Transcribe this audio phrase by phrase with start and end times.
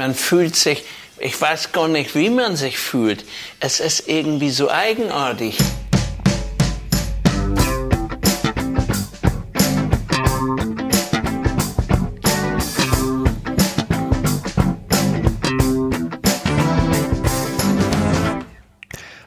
[0.00, 0.84] Man fühlt sich,
[1.18, 3.22] ich weiß gar nicht, wie man sich fühlt.
[3.60, 5.58] Es ist irgendwie so eigenartig.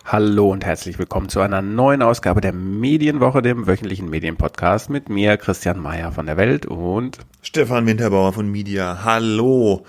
[0.04, 5.38] Hallo und herzlich willkommen zu einer neuen Ausgabe der Medienwoche, dem wöchentlichen Medienpodcast mit mir,
[5.38, 9.04] Christian Mayer von der Welt und Stefan Winterbauer von Media.
[9.04, 9.86] Hallo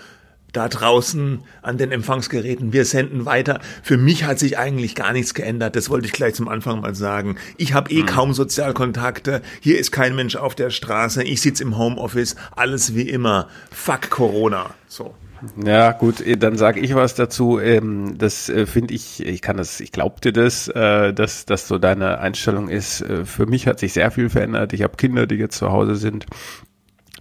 [0.54, 2.72] da draußen an den Empfangsgeräten.
[2.72, 3.60] Wir senden weiter.
[3.82, 5.76] Für mich hat sich eigentlich gar nichts geändert.
[5.76, 7.36] Das wollte ich gleich zum Anfang mal sagen.
[7.56, 8.06] Ich habe eh mhm.
[8.06, 9.42] kaum Sozialkontakte.
[9.60, 11.22] Hier ist kein Mensch auf der Straße.
[11.22, 12.36] Ich sitze im Homeoffice.
[12.56, 13.48] Alles wie immer.
[13.70, 14.70] Fuck Corona.
[14.88, 15.14] So.
[15.62, 17.58] Ja, gut, äh, dann sage ich was dazu.
[17.58, 21.68] Ähm, das äh, finde ich, ich kann das, ich glaub dir das, äh, dass das
[21.68, 23.04] so deine Einstellung ist.
[23.24, 24.72] Für mich hat sich sehr viel verändert.
[24.72, 26.26] Ich habe Kinder, die jetzt zu Hause sind.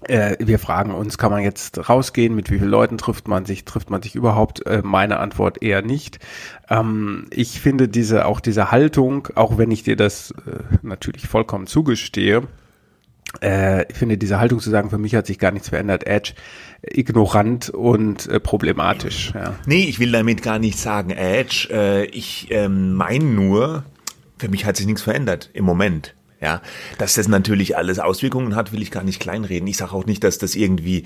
[0.07, 2.35] Wir fragen uns, kann man jetzt rausgehen?
[2.35, 3.65] Mit wie vielen Leuten trifft man sich?
[3.65, 4.63] Trifft man sich überhaupt?
[4.83, 6.19] Meine Antwort eher nicht.
[6.69, 10.33] Ähm, ich finde diese, auch diese Haltung, auch wenn ich dir das
[10.81, 12.47] natürlich vollkommen zugestehe,
[13.41, 16.33] äh, ich finde diese Haltung zu sagen, für mich hat sich gar nichts verändert, Edge,
[16.81, 19.31] ignorant und äh, problematisch.
[19.33, 19.55] Ja.
[19.65, 21.67] Nee, ich will damit gar nicht sagen, Edge.
[21.71, 23.85] Äh, ich ähm, meine nur,
[24.37, 26.15] für mich hat sich nichts verändert im Moment.
[26.43, 26.61] Ja,
[26.97, 29.65] dass das natürlich alles Auswirkungen hat, will ich gar nicht kleinreden.
[29.65, 31.05] Ich sage auch nicht, dass das irgendwie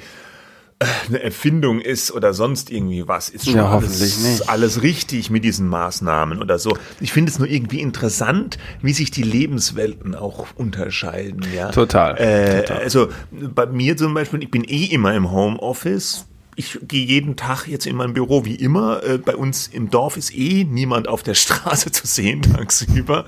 [1.09, 5.67] eine Erfindung ist oder sonst irgendwie was, ist schon ja, alles, alles richtig mit diesen
[5.67, 6.75] Maßnahmen oder so.
[6.99, 11.45] Ich finde es nur irgendwie interessant, wie sich die Lebenswelten auch unterscheiden.
[11.55, 11.69] Ja?
[11.69, 12.77] Total, äh, total.
[12.79, 16.25] Also bei mir zum Beispiel, ich bin eh immer im Homeoffice.
[16.59, 19.03] Ich gehe jeden Tag jetzt in mein Büro wie immer.
[19.03, 23.25] Äh, bei uns im Dorf ist eh niemand auf der Straße zu sehen tagsüber.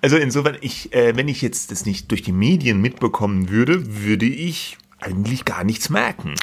[0.00, 4.24] Also insofern, ich, äh, wenn ich jetzt das nicht durch die Medien mitbekommen würde, würde
[4.24, 6.34] ich eigentlich gar nichts merken.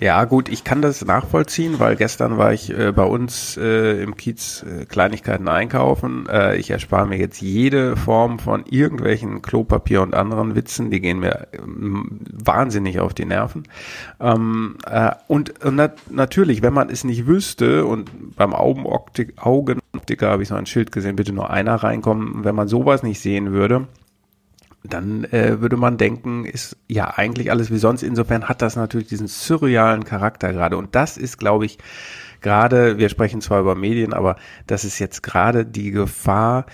[0.00, 4.16] Ja, gut, ich kann das nachvollziehen, weil gestern war ich äh, bei uns äh, im
[4.16, 6.26] Kiez äh, Kleinigkeiten einkaufen.
[6.28, 11.20] Äh, ich erspare mir jetzt jede Form von irgendwelchen Klopapier und anderen Witzen, die gehen
[11.20, 13.68] mir ähm, wahnsinnig auf die Nerven.
[14.20, 20.42] Ähm, äh, und, nat natürlich, wenn man es nicht wüsste und beim Augenoptik, Augenoptiker habe
[20.42, 23.86] ich so ein Schild gesehen, bitte nur einer reinkommen, wenn man sowas nicht sehen würde,
[24.84, 28.02] dann äh, würde man denken, ist ja eigentlich alles wie sonst.
[28.02, 30.76] Insofern hat das natürlich diesen surrealen Charakter gerade.
[30.76, 31.78] Und das ist, glaube ich,
[32.42, 34.36] gerade, wir sprechen zwar über Medien, aber
[34.66, 36.66] das ist jetzt gerade die Gefahr,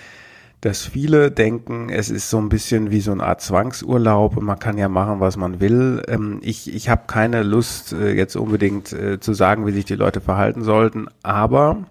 [0.59, 4.59] dass viele denken, es ist so ein bisschen wie so eine Art Zwangsurlaub und man
[4.59, 6.03] kann ja machen, was man will.
[6.07, 9.95] Ähm, ich ich habe keine Lust, äh, jetzt unbedingt äh, zu sagen, wie sich die
[9.95, 11.85] Leute verhalten sollten, aber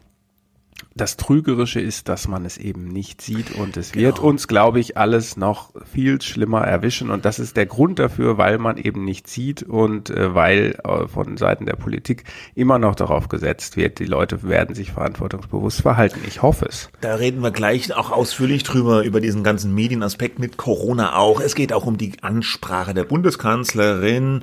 [0.95, 4.07] das Trügerische ist, dass man es eben nicht sieht und es genau.
[4.07, 8.39] wird uns, glaube ich, alles noch viel schlimmer erwischen und das ist der Grund dafür,
[8.39, 12.25] weil man eben nicht sieht und äh, weil äh, von Seiten der Politik
[12.55, 16.21] immer noch darauf gesetzt wird, die Leute werden sich verantwortungsbewusst verhalten.
[16.27, 16.91] Ich hoffe es.
[17.01, 21.41] Da reden wir gleich auch ausführlich drüber, über diesen ganzen Medienaspekt mit Corona auch.
[21.41, 24.43] Es geht auch um die Ansprache der Bundeskanzlerin.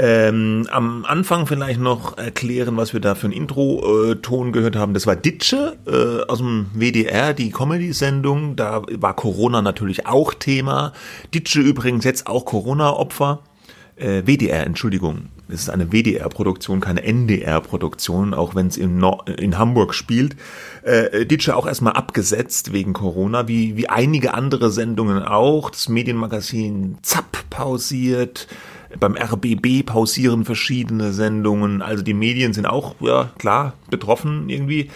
[0.00, 4.94] Ähm, am Anfang vielleicht noch erklären, was wir da für ein Intro-Ton gehört haben.
[4.94, 8.54] Das war Ditsche äh, aus dem WDR, die Comedy-Sendung.
[8.54, 10.92] Da war Corona natürlich auch Thema.
[11.34, 13.40] Ditsche übrigens jetzt auch Corona-Opfer.
[13.96, 15.30] Äh, WDR, Entschuldigung.
[15.48, 19.04] Es ist eine WDR-Produktion, keine NDR-Produktion, auch wenn es in,
[19.36, 20.36] in Hamburg spielt.
[20.84, 25.70] Äh, Ditsche auch erstmal abgesetzt wegen Corona, wie, wie einige andere Sendungen auch.
[25.70, 28.46] Das Medienmagazin Zapp pausiert.
[28.98, 31.82] Beim RBB pausieren verschiedene Sendungen.
[31.82, 34.90] Also die Medien sind auch, ja klar, betroffen irgendwie.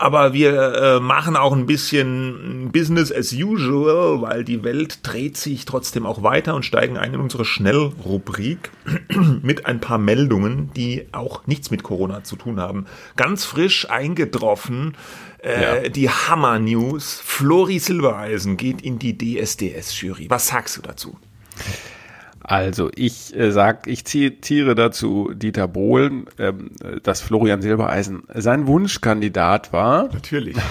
[0.00, 5.64] Aber wir äh, machen auch ein bisschen Business as usual, weil die Welt dreht sich
[5.64, 8.70] trotzdem auch weiter und steigen ein in unsere Schnellrubrik
[9.42, 12.86] mit ein paar Meldungen, die auch nichts mit Corona zu tun haben.
[13.16, 14.96] Ganz frisch eingetroffen.
[15.42, 15.88] Äh, ja.
[15.88, 17.20] Die Hammer News.
[17.24, 20.30] Flori Silbereisen geht in die DSDS-Jury.
[20.30, 21.18] Was sagst du dazu?
[22.48, 26.70] Also ich äh, sag, ich zitiere dazu Dieter Bohlen, ähm,
[27.02, 30.04] dass Florian Silbereisen sein Wunschkandidat war.
[30.04, 30.56] Natürlich.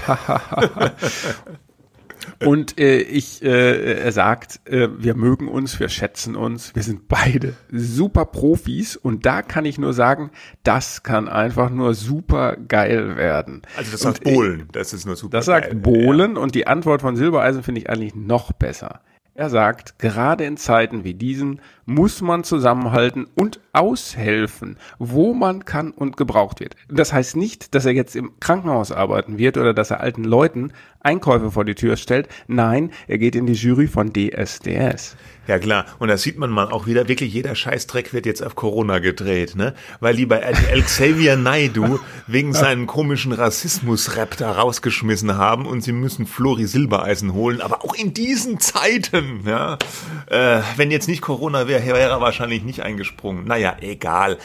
[2.44, 7.07] Und äh, ich, äh, er sagt, äh, wir mögen uns, wir schätzen uns, wir sind
[7.07, 10.31] beide super Profis und da kann ich nur sagen,
[10.63, 13.62] das kann einfach nur super geil werden.
[13.78, 15.38] Also das sagt und, Bohlen, das ist nur super.
[15.38, 16.42] Das sagt Bohlen ja.
[16.42, 19.01] und die Antwort von Silbereisen finde ich eigentlich noch besser.
[19.38, 25.92] Er sagt, gerade in Zeiten wie diesen muss man zusammenhalten und aushelfen, wo man kann
[25.92, 26.75] und gebraucht wird.
[26.89, 30.74] Das heißt nicht, dass er jetzt im Krankenhaus arbeiten wird oder dass er alten Leuten
[31.01, 32.28] Einkäufe vor die Tür stellt.
[32.48, 35.16] Nein, er geht in die Jury von DSDS.
[35.48, 38.56] Ja klar, und da sieht man mal auch wieder, wirklich jeder Scheißdreck wird jetzt auf
[38.56, 39.74] Corona gedreht, ne?
[40.01, 45.94] Weil die bei RTL Xavier Naidu wegen seinem komischen Rassismus-Rap da rausgeschmissen haben und sie
[45.94, 49.78] müssen Flori Silbereisen holen, aber auch in diesen Zeiten, ja.
[50.25, 53.45] Äh, wenn jetzt nicht Corona wäre, wäre er wahrscheinlich nicht eingesprungen.
[53.45, 54.38] Naja, egal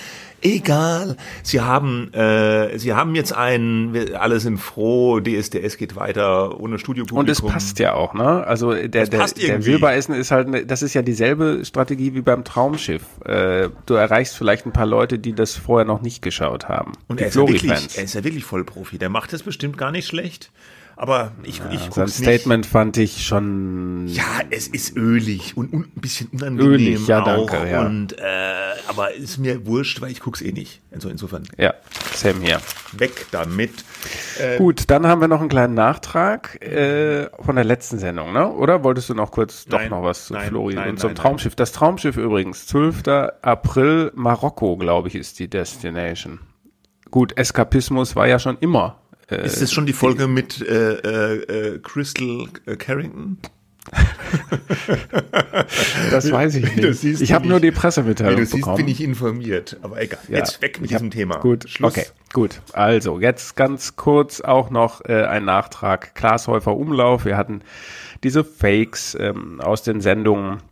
[0.43, 1.17] egal.
[1.43, 7.19] Sie haben, äh, sie haben jetzt einen, alle sind froh, DSDS geht weiter ohne Studiopublikum.
[7.19, 8.45] Und es passt ja auch, ne?
[8.47, 13.03] Also der, der, der Wilbereisen ist halt, das ist ja dieselbe Strategie wie beim Traumschiff.
[13.25, 16.93] Äh, du erreichst vielleicht ein paar Leute, die das vorher noch nicht geschaut haben.
[17.09, 18.99] Und er ist, ja wirklich, er ist ja wirklich Vollprofi.
[18.99, 20.51] Der macht das bestimmt gar nicht schlecht.
[21.03, 22.71] Aber ich, ja, ich Sein Statement nicht.
[22.71, 24.07] fand ich schon.
[24.07, 26.71] Ja, es ist ölig und, und ein bisschen unangenehm.
[26.71, 27.59] Ölig, ja, danke.
[27.59, 27.67] Auch.
[27.67, 27.85] Ja.
[27.85, 28.23] Und, äh,
[28.87, 30.81] aber ist mir wurscht, weil ich guck's eh nicht.
[30.93, 31.43] Also insofern.
[31.59, 31.75] Ja,
[32.15, 32.61] Sam hier.
[32.93, 33.73] Weg damit.
[34.39, 38.53] Äh, Gut, dann haben wir noch einen kleinen Nachtrag äh, von der letzten Sendung, ne?
[38.53, 41.57] Oder wolltest du noch kurz nein, doch noch was zu Flori und zum Traumschiff?
[41.57, 43.03] Das Traumschiff übrigens, 12.
[43.43, 46.39] April, Marokko, glaube ich, ist die Destination.
[47.11, 49.02] Gut, Eskapismus war ja schon immer
[49.41, 53.39] äh, ist das schon die Folge die, mit äh, äh, äh Crystal äh, Carrington?
[56.11, 56.95] das weiß ich nicht.
[56.95, 59.77] Siehst, ich habe nur die Pressemitteilung Wie du siehst, bin ich informiert.
[59.83, 61.39] Aber egal, ja, jetzt weg mit diesem hab, Thema.
[61.39, 61.93] Gut, Schluss.
[61.93, 62.61] okay, gut.
[62.73, 66.15] Also, jetzt ganz kurz auch noch äh, ein Nachtrag.
[66.15, 67.25] Glashäufer Umlauf.
[67.25, 67.63] Wir hatten
[68.23, 70.63] diese Fakes ähm, aus den Sendungen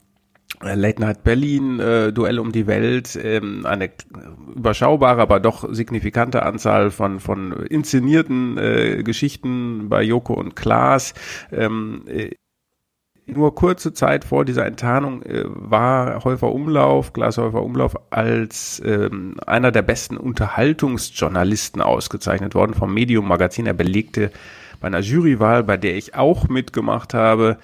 [0.63, 3.91] Late Night Berlin, äh, Duell um die Welt, ähm, eine
[4.55, 11.15] überschaubare, aber doch signifikante Anzahl von, von inszenierten äh, Geschichten bei Joko und Klaas.
[11.51, 12.33] Ähm, äh,
[13.27, 19.73] nur kurze Zeit vor dieser Enttarnung äh, war Häufer Umlauf, Glashäufer Umlauf, als ähm, einer
[19.73, 23.67] der besten Unterhaltungsjournalisten ausgezeichnet worden vom Medium Magazin.
[23.67, 24.31] Er belegte
[24.81, 27.59] bei einer Jurywahl, bei der ich auch mitgemacht habe,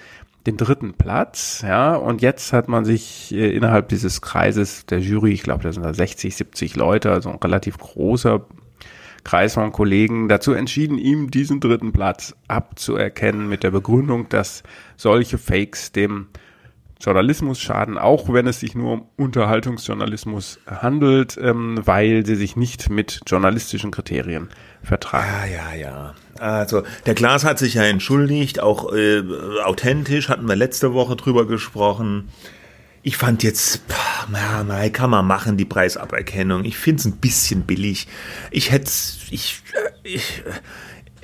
[0.47, 5.33] den dritten Platz, ja, und jetzt hat man sich äh, innerhalb dieses Kreises der Jury,
[5.33, 8.45] ich glaube, da sind da 60, 70 Leute, also ein relativ großer
[9.25, 14.63] Kreis von Kollegen dazu entschieden, ihm diesen dritten Platz abzuerkennen mit der Begründung, dass
[14.95, 16.27] solche Fakes dem
[16.99, 22.89] Journalismus schaden, auch wenn es sich nur um Unterhaltungsjournalismus handelt, ähm, weil sie sich nicht
[22.89, 24.49] mit journalistischen Kriterien
[24.83, 25.27] vertragen.
[25.51, 26.13] Ja, ja, ja.
[26.39, 29.23] Also der Glas hat sich ja entschuldigt, auch äh,
[29.63, 32.29] authentisch, hatten wir letzte Woche drüber gesprochen.
[33.03, 33.81] Ich fand jetzt,
[34.33, 36.65] ja, na, kann man machen, die Preisaberkennung.
[36.65, 38.07] Ich finde es ein bisschen billig.
[38.51, 38.91] Ich hätte
[39.29, 40.43] ich, äh, ich,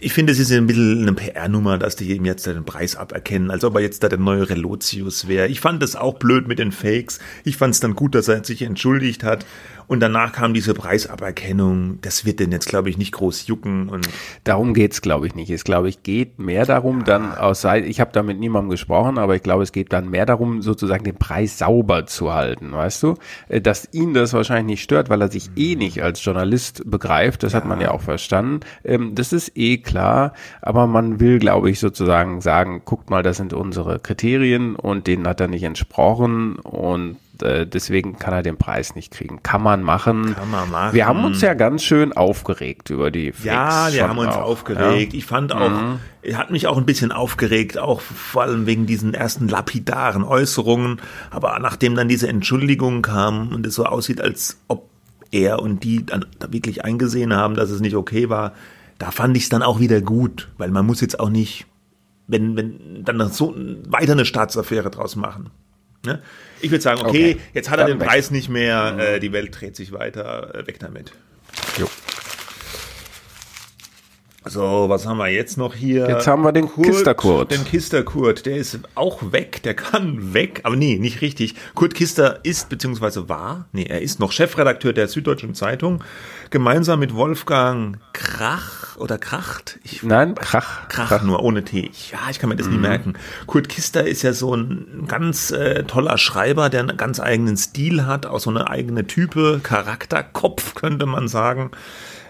[0.03, 3.51] ich finde, es ist ein bisschen eine PR-Nummer, dass die ihm jetzt den Preis aberkennen,
[3.51, 5.47] als ob er jetzt da der neue Relotius wäre.
[5.47, 7.19] Ich fand es auch blöd mit den Fakes.
[7.45, 9.45] Ich fand es dann gut, dass er sich entschuldigt hat.
[9.87, 11.99] Und danach kam diese Preisaberkennung.
[12.01, 13.89] Das wird denn jetzt, glaube ich, nicht groß jucken.
[13.89, 14.07] Und
[14.43, 15.49] darum geht's, glaube ich, nicht.
[15.49, 17.05] Es, glaube ich, geht mehr darum, ja.
[17.05, 20.09] dann aus Seite, ich habe da mit niemandem gesprochen, aber ich glaube, es geht dann
[20.09, 23.15] mehr darum, sozusagen den Preis sauber zu halten, weißt du?
[23.49, 27.43] Äh, dass ihn das wahrscheinlich nicht stört, weil er sich eh nicht als Journalist begreift.
[27.43, 27.57] Das ja.
[27.57, 28.61] hat man ja auch verstanden.
[28.83, 30.33] Ähm, das ist eh klar.
[30.61, 35.27] Aber man will, glaube ich, sozusagen sagen, guckt mal, das sind unsere Kriterien und denen
[35.27, 39.43] hat er nicht entsprochen und äh, deswegen kann er den Preis nicht kriegen.
[39.43, 40.33] Kann man machen.
[40.35, 40.95] Kann man machen.
[40.95, 44.43] Wir haben uns ja ganz schön aufgeregt über die Fakes Ja, wir haben uns auch,
[44.43, 45.13] aufgeregt.
[45.13, 45.17] Ja?
[45.17, 45.99] Ich fand auch, mhm.
[46.33, 51.01] hat mich auch ein bisschen aufgeregt, auch vor allem wegen diesen ersten lapidaren Äußerungen.
[51.29, 54.89] Aber nachdem dann diese Entschuldigung kam und es so aussieht, als ob
[55.31, 58.53] er und die dann wirklich eingesehen haben, dass es nicht okay war,
[58.99, 61.65] da fand ich es dann auch wieder gut, weil man muss jetzt auch nicht,
[62.27, 63.53] wenn, wenn dann so
[63.87, 65.49] weiter eine Staatsaffäre draus machen.
[66.05, 66.21] Ne?
[66.63, 68.07] Ich würde sagen, okay, okay, jetzt hat er den weg.
[68.07, 68.99] Preis nicht mehr, mhm.
[68.99, 71.11] äh, die Welt dreht sich weiter, äh, weg damit.
[71.77, 71.87] Jo.
[74.45, 76.07] So, was haben wir jetzt noch hier?
[76.07, 77.51] Jetzt haben wir den Kurt, Kister-Kurt.
[77.51, 81.55] Den Kister-Kurt, der ist auch weg, der kann weg, aber nee, nicht richtig.
[81.75, 86.03] Kurt Kister ist, beziehungsweise war, nee, er ist noch Chefredakteur der Süddeutschen Zeitung,
[86.53, 89.79] gemeinsam mit Wolfgang Krach oder Kracht?
[89.83, 90.87] Ich, Nein, Krach.
[90.87, 91.09] Krach.
[91.09, 91.89] Krach nur, ohne T.
[92.11, 92.73] Ja, ich kann mir das mhm.
[92.73, 93.13] nie merken.
[93.47, 98.05] Kurt Kister ist ja so ein ganz äh, toller Schreiber, der einen ganz eigenen Stil
[98.05, 101.71] hat, auch so eine eigene Type, Charakterkopf, könnte man sagen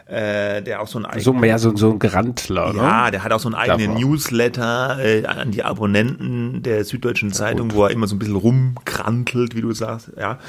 [0.06, 2.80] äh, der auch so ein so mehr so, so ein Grantler, ne?
[2.80, 3.96] Ja, der hat auch so einen eigenen.
[3.96, 7.78] Newsletter äh, an die Abonnenten der Süddeutschen ja, Zeitung, gut.
[7.78, 10.40] wo er immer so ein bisschen rumkrantelt, wie du sagst, ja.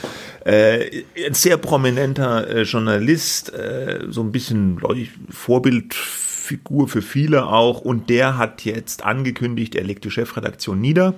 [0.45, 7.81] Äh, ein sehr prominenter äh, Journalist, äh, so ein bisschen ich, Vorbildfigur für viele auch
[7.81, 11.15] und der hat jetzt angekündigt, er legt die Chefredaktion nieder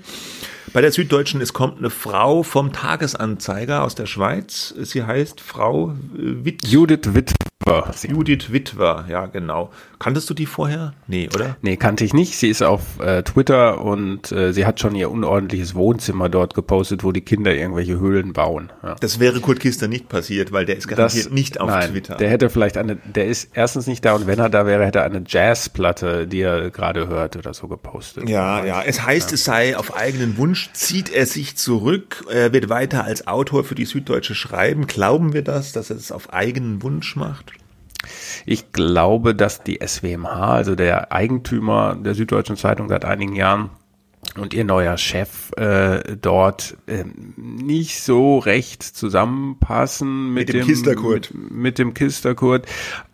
[0.75, 4.75] Bei der Süddeutschen, es kommt eine Frau vom Tagesanzeiger aus der Schweiz.
[4.79, 6.67] Sie heißt Frau äh, Witt.
[6.67, 7.15] Judith
[7.67, 7.93] Witwer.
[8.11, 9.71] Judith Witwer, ja genau.
[9.99, 10.93] Kanntest du die vorher?
[11.09, 11.57] Nee, oder?
[11.63, 12.37] Nee, kannte ich nicht.
[12.37, 17.03] Sie ist auf äh, Twitter und äh, sie hat schon ihr unordentliches Wohnzimmer dort gepostet,
[17.03, 18.71] wo die Kinder irgendwelche Höhlen bauen.
[18.83, 18.95] Ja.
[19.01, 22.17] Das wäre Kurt Kister nicht passiert, weil der ist garantiert Das- nicht auf nein, Twitter.
[22.17, 24.99] Der hätte vielleicht eine, der ist erstens nicht da und wenn er da wäre, hätte
[25.01, 28.29] er eine Jazzplatte, die er gerade hört oder so gepostet.
[28.29, 28.83] Ja, ja.
[28.83, 33.27] Es heißt, es sei auf eigenen Wunsch, zieht er sich zurück, er wird weiter als
[33.27, 34.87] Autor für die Süddeutsche schreiben.
[34.87, 37.46] Glauben wir das, dass er es auf eigenen Wunsch macht?
[38.45, 43.71] Ich glaube, dass die SWMH, also der Eigentümer der Süddeutschen Zeitung seit einigen Jahren
[44.37, 51.35] und ihr neuer Chef äh, dort ähm, nicht so recht zusammenpassen mit, Mit dem Kisterkurt.
[51.35, 52.67] Mit, mit dem Kisterkurt.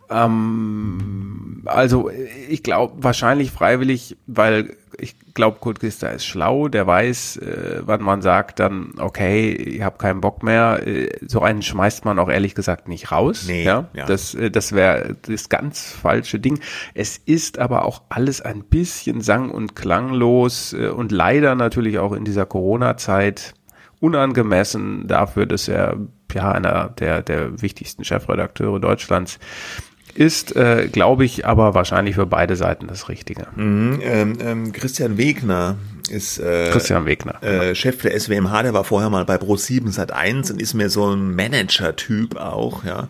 [0.09, 2.09] Ähm, also
[2.49, 8.01] ich glaube wahrscheinlich freiwillig, weil ich glaube, Kurt Kister ist schlau, der weiß, äh, wann
[8.01, 10.85] man sagt dann, okay, ich habe keinen Bock mehr.
[10.85, 13.45] Äh, so einen schmeißt man auch ehrlich gesagt nicht raus.
[13.47, 13.89] Nee, ja?
[13.93, 14.05] ja.
[14.05, 16.59] Das, äh, das wäre das ganz falsche Ding.
[16.93, 22.13] Es ist aber auch alles ein bisschen sang- und klanglos äh, und leider natürlich auch
[22.13, 23.53] in dieser Corona-Zeit
[23.99, 25.97] unangemessen dafür, dass er
[26.33, 29.39] ja einer der, der wichtigsten Chefredakteure Deutschlands
[30.15, 33.47] ist, äh, glaube ich, aber wahrscheinlich für beide Seiten das Richtige.
[33.55, 35.75] Mhm, ähm, ähm, Christian Wegner
[36.09, 37.41] ist äh, Christian Wegner.
[37.41, 40.89] äh, Chef der SWMH, der war vorher mal bei Pro7 seit 1 und ist mir
[40.89, 43.07] so ein Manager-Typ auch, ja.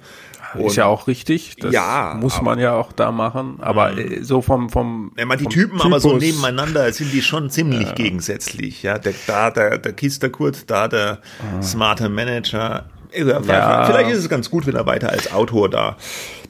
[0.59, 1.55] ist ja auch richtig.
[1.59, 3.57] Das Ja, muss man ja auch da machen.
[3.59, 7.21] Aber äh, so vom, vom, Wenn man die Typen aber so Typus- nebeneinander sind die
[7.23, 8.97] schon ziemlich gegensätzlich, ja.
[8.99, 11.19] Der, da der, der Kisterkurt, da der
[11.61, 12.85] smarte Manager.
[13.15, 13.85] Ja, Ja.
[13.85, 15.97] Vielleicht ist es ganz gut, wenn er weiter als Autor da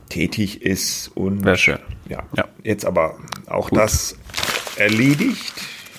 [0.09, 1.79] tätig ist und Wäre schön.
[2.09, 2.19] Ja.
[2.35, 2.45] Ja.
[2.63, 3.15] Jetzt aber
[3.47, 4.15] auch das
[4.77, 5.53] erledigt.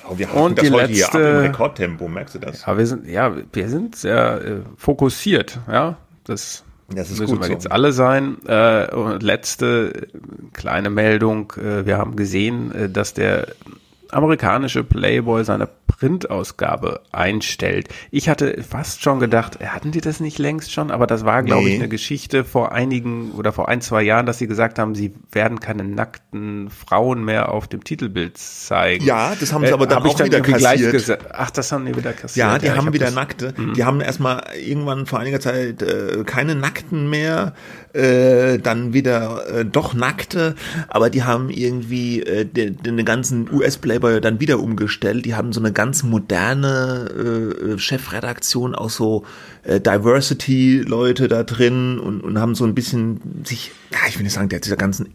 [0.08, 2.66] Oh, wir haben das heute hier ab im letzte- Rekordtempo, merkst du das?
[2.66, 5.96] Ja, wir sind, ja, wir sind sehr äh, fokussiert, ja.
[6.25, 7.52] Das, Das ist müssen gut wir so.
[7.54, 8.37] jetzt alle sein.
[8.46, 10.08] Äh, und letzte
[10.52, 11.52] kleine Meldung.
[11.56, 13.49] Äh, wir haben gesehen, äh, dass der
[14.14, 17.88] amerikanische Playboy seine Printausgabe einstellt.
[18.11, 20.90] Ich hatte fast schon gedacht, äh, hatten die das nicht längst schon?
[20.90, 21.75] Aber das war, glaube Nee.
[21.75, 25.14] ich, eine Geschichte vor einigen oder vor ein, zwei Jahren, dass sie gesagt haben, sie
[25.33, 29.04] werden keine nackten Frauen mehr auf dem Titelbild zeigen.
[29.04, 30.92] Ja, das haben sie aber dann hab ich auch wieder irgendwie gleich kassiert.
[30.92, 31.26] gesagt.
[31.33, 32.37] Ach, das haben die wieder kassiert.
[32.47, 33.54] Ja, die ich haben hab wieder das- Nackte.
[33.76, 37.54] Die haben erstmal irgendwann vor einiger Zeit äh, keine Nackten mehr,
[37.94, 40.54] äh, dann wieder äh, doch Nackte,
[40.88, 45.24] aber die haben irgendwie äh, den, den ganzen US-Playboy dann wieder umgestellt.
[45.24, 49.24] Die haben so eine ganz moderne äh, Chefredaktion, auch so
[49.62, 54.34] äh, Diversity-Leute da drin und, und haben so ein bisschen sich, ja, ich will nicht
[54.34, 55.08] sagen, der dieser ganzen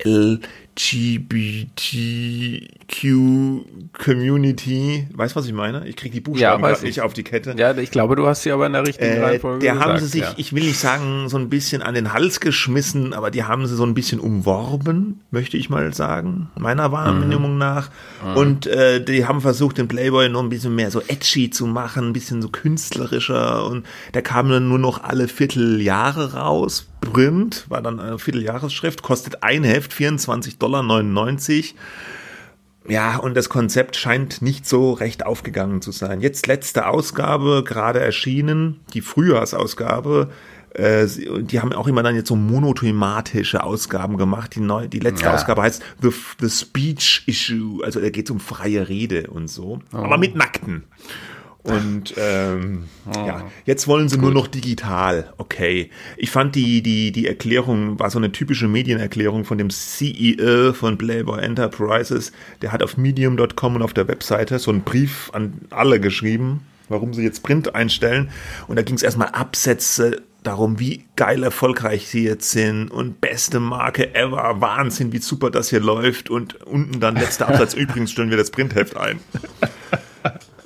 [3.80, 5.88] LGBTQ-Community, weißt du, was ich meine?
[5.88, 6.82] Ich kriege die Buchstaben ich.
[6.82, 7.54] nicht auf die Kette.
[7.58, 10.00] Ja, ich glaube, du hast sie aber in der richtigen Äh, Reihenfolge der haben gesagt,
[10.02, 10.34] sie sich, ja.
[10.38, 13.76] ich will nicht sagen, so ein bisschen an den Hals geschmissen, aber die haben sie
[13.76, 17.58] so ein bisschen umworben, möchte ich mal sagen, meiner Wahrnehmung Mhm.
[17.60, 17.90] nach.
[18.36, 22.08] Und äh, die haben versucht, den Playboy noch ein bisschen mehr so edgy zu machen,
[22.10, 23.66] ein bisschen so künstlerischer.
[23.66, 26.88] Und der kam dann nur noch alle Vierteljahre raus.
[27.12, 30.84] Print war dann eine Vierteljahresschrift, kostet ein Heft 24,99 Dollar.
[32.88, 36.22] Ja, und das Konzept scheint nicht so recht aufgegangen zu sein.
[36.22, 40.30] Jetzt letzte Ausgabe, gerade erschienen, die Frühjahrsausgabe.
[40.74, 41.08] Äh,
[41.42, 44.56] die haben auch immer dann jetzt so monothematische Ausgaben gemacht.
[44.56, 45.34] Die, neu, die letzte Ja.
[45.36, 47.84] Ausgabe heißt The, The Speech Issue.
[47.84, 49.80] Also da geht es um freie Rede und so.
[49.92, 50.84] Aber mit Nackten.
[51.64, 55.34] Und ähm, ja, jetzt wollen sie nur noch digital.
[55.38, 55.90] Okay.
[56.16, 60.98] Ich fand die, die, die Erklärung war so eine typische Medienerklärung von dem CEO von
[60.98, 62.32] Playboy Enterprises.
[62.62, 67.14] Der hat auf medium.com und auf der Webseite so einen Brief an alle geschrieben, warum
[67.14, 68.30] sie jetzt Print einstellen.
[68.68, 73.60] Und da ging es erstmal Absätze darum, wie geil erfolgreich sie jetzt sind und beste
[73.60, 76.30] Marke ever, Wahnsinn, wie super das hier läuft.
[76.30, 79.20] Und unten dann letzter Absatz, übrigens stellen wir das Printheft ein.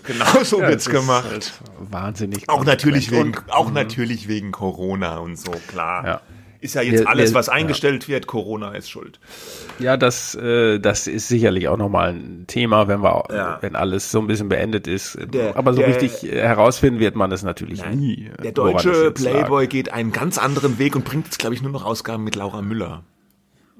[0.05, 1.25] Genau so wird's Das ist gemacht.
[1.29, 2.49] halt wahnsinnig.
[2.49, 6.05] Auch natürlich wegen, auch natürlich wegen Corona und so, klar.
[6.05, 6.21] Ja.
[6.59, 9.19] Ist ja jetzt Wir- alles, was eingestellt wird, Corona ist schuld.
[9.79, 13.57] Ja, das, äh, das ist sicherlich auch nochmal ein Thema, wenn wir, Ja.
[13.59, 15.17] wenn alles so ein bisschen beendet ist.
[15.33, 18.27] Der- Aber so der- richtig äh, herausfinden wird man das natürlich nie.
[18.37, 19.31] äh, Der es deutsche jetzt lag.
[19.31, 22.37] Playboy geht einen ganz anderen Weg und bringt jetzt, glaube ich, nur noch Ausgaben mit
[22.37, 23.03] Laura Müller.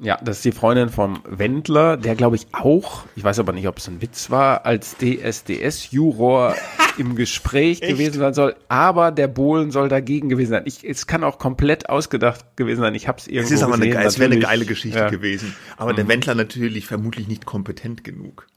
[0.01, 3.67] Ja, das ist die Freundin vom Wendler, der glaube ich auch, ich weiß aber nicht,
[3.67, 6.55] ob es ein Witz war, als DSDS-Juror
[6.97, 10.63] im Gespräch gewesen sein soll, aber der Bohlen soll dagegen gewesen sein.
[10.65, 12.95] Ich, es kann auch komplett ausgedacht gewesen sein.
[12.95, 14.97] Ich habe es irgendwo Es ist aber eine, gesehen, geile- es wäre eine geile Geschichte
[15.00, 15.07] Ja.
[15.07, 15.12] Mhm.
[15.12, 15.55] gewesen.
[15.77, 18.47] Aber der Wendler natürlich vermutlich nicht kompetent genug.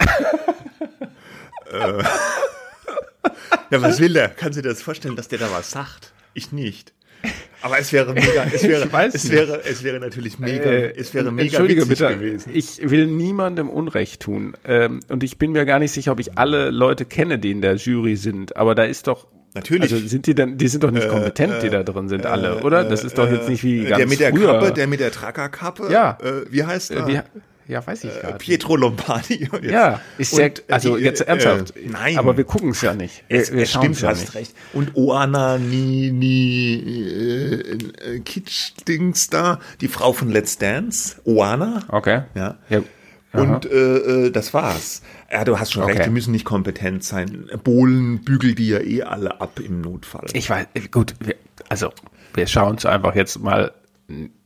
[3.70, 4.28] Ja, was will der?
[4.28, 6.12] Kannst du dir das vorstellen, dass der da was sagt?
[6.34, 6.92] Ich nicht.
[7.62, 11.30] Aber es wäre mega, es wäre, es wäre, es wäre natürlich mega, Äh, es wäre
[11.30, 12.50] mega Entschuldige bitte, gewesen.
[12.52, 14.54] ich will niemandem Unrecht tun.
[14.64, 17.62] Ähm, und ich bin mir gar nicht sicher, ob ich alle Leute kenne, die in
[17.62, 18.56] der Jury sind.
[18.56, 19.26] Aber da ist doch.
[19.54, 19.92] Natürlich.
[19.92, 22.84] Also sind die denn, die sind doch nicht kompetent, die da drin sind, alle, oder?
[22.84, 24.46] Das ist doch jetzt nicht wie ganz der mit der früher.
[24.58, 25.92] Kappe, der mit der Trackerkappe.
[25.92, 26.16] Ja.
[26.22, 27.06] Äh, wie heißt Äh, er?
[27.08, 27.20] wie,
[27.68, 28.38] ja, weiß ich gar nicht.
[28.38, 29.48] Pietro Lombardi.
[29.52, 31.76] Jetzt- Ja, ist und, äh, also die, jetzt äh, ernsthaft.
[31.76, 32.18] Äh, nein.
[32.18, 33.24] Aber wir gucken es ja nicht.
[33.28, 34.34] Wir, Es, wir es stimmt, ja hast nicht.
[34.34, 34.54] recht.
[34.72, 41.80] Und Oana Ni, Ni äh, äh, Kitsch-Dings da, die Frau von Let's Dance, Oana.
[41.88, 42.22] Okay.
[42.34, 42.58] Ja.
[42.68, 42.82] ja.
[43.32, 45.00] Und äh, äh, das war's.
[45.32, 45.92] Ja, du hast schon Okay.
[45.92, 47.46] recht, die müssen nicht kompetent sein.
[47.64, 50.26] Bohlen bügelt die ja eh alle ab im Notfall.
[50.34, 51.36] Ich weiß, gut, wir,
[51.70, 51.90] also
[52.34, 53.72] wir schauen es einfach jetzt mal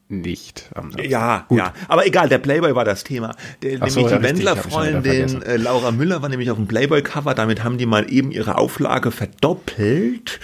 [0.09, 0.71] nicht.
[0.75, 1.11] am Samstag.
[1.11, 1.73] Ja, ja.
[1.89, 3.35] Aber egal, der Playboy war das Thema.
[3.63, 7.35] Der, Ach so, nämlich ja, die Wendler-Freundin äh, Laura Müller war nämlich auf dem Playboy-Cover.
[7.35, 10.39] Damit haben die mal eben ihre Auflage verdoppelt.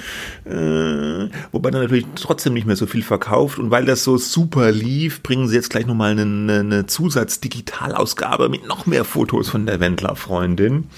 [0.44, 3.58] Äh, wobei dann natürlich trotzdem nicht mehr so viel verkauft.
[3.58, 6.22] Und weil das so super lief, bringen sie jetzt gleich nochmal eine,
[6.60, 10.88] eine, Zusatz-Digitalausgabe mit noch mehr Fotos von der Wendler-Freundin.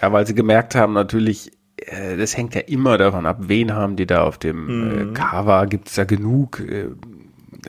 [0.00, 3.96] Ja, weil sie gemerkt haben, natürlich, äh, das hängt ja immer davon ab, wen haben
[3.96, 5.10] die da auf dem Mhm.
[5.10, 6.86] äh, Cover, gibt es da genug äh,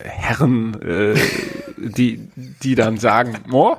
[0.01, 1.15] Herren, äh,
[1.77, 2.27] die,
[2.63, 3.77] die dann sagen, oh,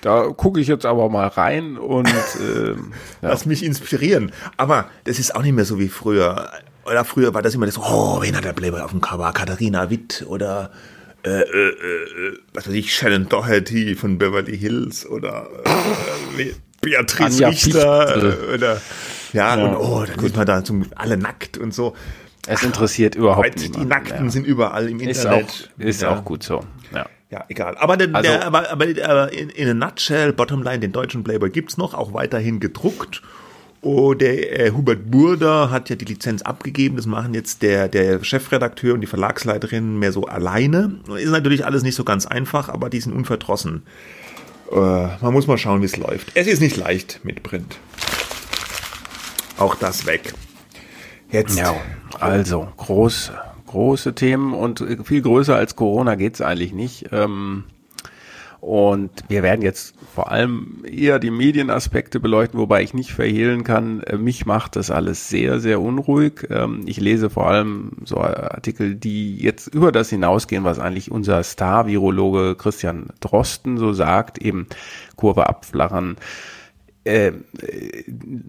[0.00, 2.08] da gucke ich jetzt aber mal rein und
[2.40, 3.30] ähm, ja.
[3.30, 4.32] Lass mich inspirieren.
[4.56, 6.50] Aber das ist auch nicht mehr so wie früher.
[6.84, 9.32] Oder früher war das immer das, oh, wen hat der Playboy auf dem Cover?
[9.32, 10.70] Katharina Witt oder
[11.24, 15.48] äh, äh, äh, was weiß ich, Shannon Doherty von Beverly Hills oder
[16.36, 18.38] äh, äh, Beatrice Anja Richter Fichtel.
[18.50, 18.80] äh, oder
[19.32, 21.94] ja, und oh, dann ist man da zum, alle nackt und so.
[22.46, 23.88] Es interessiert überhaupt die niemanden.
[23.88, 24.30] Nackten ja.
[24.30, 25.70] sind überall im Ist Internet.
[25.78, 26.16] auch, ist ja.
[26.16, 26.64] auch gut so.
[26.94, 27.06] Ja.
[27.30, 27.76] Ja, egal.
[27.78, 31.48] Aber, der, Also- der, aber, aber, aber in, in a nutshell, Bottomline, den deutschen Playboy
[31.48, 33.22] gibt's noch, auch weiterhin gedruckt.
[33.80, 36.94] Oh, der äh, Hubert Burda hat ja die Lizenz abgegeben.
[36.96, 41.00] Das machen jetzt der, der Chefredakteur und die Verlagsleiterin mehr so alleine.
[41.16, 43.82] Ist natürlich alles nicht so ganz einfach, aber die sind unverdrossen.
[44.70, 46.32] Äh, man muss mal schauen, wie es läuft.
[46.34, 47.78] Es ist nicht leicht mit Print.
[49.58, 50.32] Auch das weg.
[51.30, 51.58] Jetzt.
[51.58, 51.74] Ja,
[52.22, 53.32] also groß,
[53.66, 57.06] große Themen und viel größer als Corona geht's eigentlich nicht.
[57.12, 57.64] Ähm,
[58.62, 64.04] und wir werden jetzt vor allem eher die Medienaspekte beleuchten, wobei ich nicht verhehlen kann,
[64.04, 66.46] äh, mich macht das alles sehr, sehr unruhig.
[66.48, 71.42] Ähm, ich lese vor allem so Artikel, die jetzt über das hinausgehen, was eigentlich unser
[71.42, 74.68] Star-Virologe Christian Drosten so sagt, eben
[75.16, 76.16] Kurve abflachen.
[77.04, 77.32] Äh,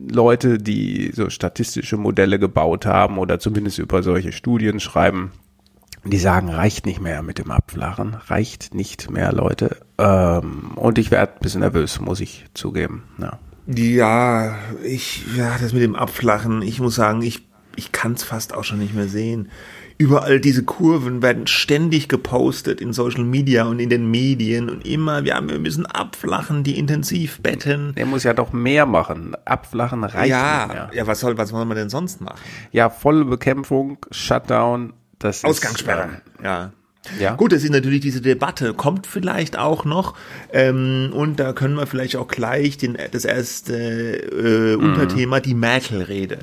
[0.10, 5.32] Leute, die so statistische Modelle gebaut haben oder zumindest über solche Studien schreiben,
[6.06, 9.78] die sagen, reicht nicht mehr mit dem Abflachen, reicht nicht mehr, Leute.
[9.98, 13.04] Ähm, und ich werde ein bisschen nervös, muss ich zugeben.
[13.20, 13.40] Ja.
[13.66, 18.54] Ja, ich, ja, das mit dem Abflachen, ich muss sagen, ich, ich kann es fast
[18.54, 19.50] auch schon nicht mehr sehen.
[19.98, 25.24] Überall diese Kurven werden ständig gepostet in Social Media und in den Medien und immer,
[25.24, 27.94] ja, wir müssen abflachen, die Intensivbetten.
[27.96, 29.36] Der muss ja doch mehr machen.
[29.46, 30.92] Abflachen reicht nicht Ja, mehr.
[30.94, 32.40] ja, was soll, was soll man denn sonst machen?
[32.72, 36.64] Ja, volle Bekämpfung, Shutdown, das Ausgangssperre, ist, ja.
[36.66, 36.70] ähm,
[37.20, 37.36] ja.
[37.36, 40.16] Gut, das ist natürlich diese Debatte, kommt vielleicht auch noch.
[40.54, 46.40] Ähm, und da können wir vielleicht auch gleich den, das erste äh, Unterthema, die Merkel-Rede.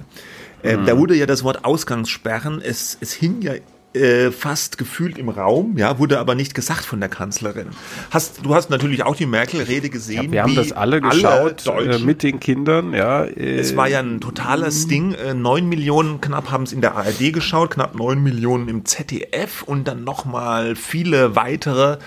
[0.62, 3.52] Ähm, Da wurde ja das Wort Ausgangssperren, es, es hing ja
[3.92, 7.70] äh, fast gefühlt im Raum, ja, wurde aber nicht gesagt von der Kanzlerin.
[8.10, 10.30] Hast, du hast natürlich auch die Merkel-Rede gesehen.
[10.30, 12.06] Wir haben das alle geschaut äh, Deutschen.
[12.06, 13.24] mit den Kindern, ja.
[13.24, 15.14] Äh, Es war ja ein totales Ding.
[15.14, 19.62] Äh, Neun Millionen knapp haben es in der ARD geschaut, knapp neun Millionen im ZDF
[19.64, 21.98] und dann nochmal viele weitere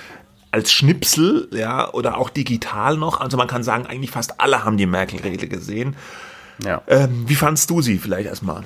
[0.51, 3.19] als Schnipsel, ja, oder auch digital noch.
[3.19, 5.95] Also man kann sagen, eigentlich fast alle haben die Merkel-Rede gesehen.
[6.65, 6.81] Ja.
[6.87, 8.63] Ähm, wie fandst du sie vielleicht erstmal?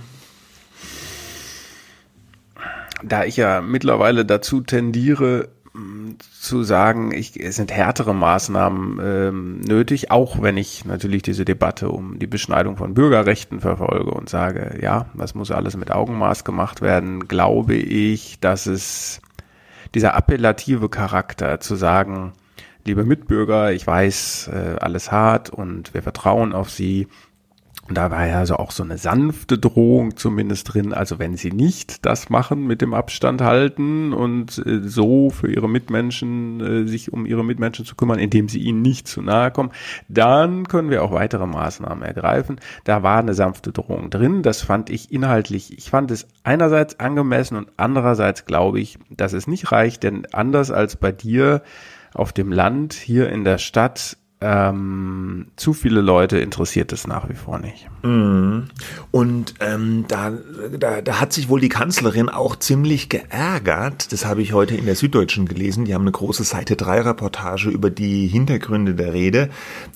[3.04, 9.60] da ich ja mittlerweile dazu tendiere, mh, zu sagen, ich, es sind härtere Maßnahmen ähm,
[9.62, 14.80] nötig, auch wenn ich natürlich diese Debatte um die Beschneidung von Bürgerrechten verfolge und sage,
[14.82, 19.22] ja, das muss alles mit Augenmaß gemacht werden, glaube ich, dass es
[19.94, 22.34] dieser appellative Charakter zu sagen,
[22.86, 27.08] liebe Mitbürger, ich weiß, äh, alles hart und wir vertrauen auf Sie,
[27.88, 30.94] und da war ja also auch so eine sanfte Drohung zumindest drin.
[30.94, 35.70] Also wenn sie nicht das machen mit dem Abstand halten und äh, so für ihre
[35.70, 39.72] Mitmenschen, äh, sich um ihre Mitmenschen zu kümmern, indem sie ihnen nicht zu nahe kommen,
[40.10, 42.60] dann können wir auch weitere Maßnahmen ergreifen.
[42.84, 44.42] Da war eine sanfte Drohung drin.
[44.42, 49.48] Das fand ich inhaltlich, ich fand es einerseits angemessen und andererseits glaube ich, dass es
[49.48, 51.62] nicht reicht, denn anders als bei dir
[52.14, 57.34] auf dem Land, hier in der Stadt, ähm, zu viele Leute interessiert es nach wie
[57.34, 57.88] vor nicht.
[58.04, 58.68] Mhm.
[59.10, 60.32] Und ähm, da,
[60.78, 64.12] da, da hat sich wohl die Kanzlerin auch ziemlich geärgert.
[64.12, 65.86] Das habe ich heute in der Süddeutschen gelesen.
[65.86, 69.50] Die haben eine große Seite 3 Reportage über die Hintergründe der Rede.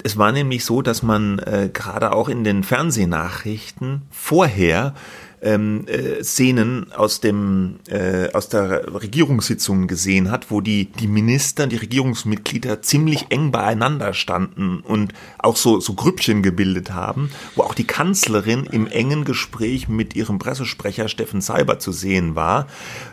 [0.04, 4.96] Es war nämlich so, dass man äh, gerade auch in den Fernsehnachrichten vorher
[5.42, 11.68] ähm, äh, Szenen aus dem äh, aus der Regierungssitzung gesehen hat, wo die die Minister,
[11.68, 17.74] die Regierungsmitglieder ziemlich eng beieinander standen und auch so so Grüppchen gebildet haben, wo auch
[17.74, 22.68] die Kanzlerin im engen Gespräch mit ihrem Pressesprecher Steffen Seiber zu sehen war.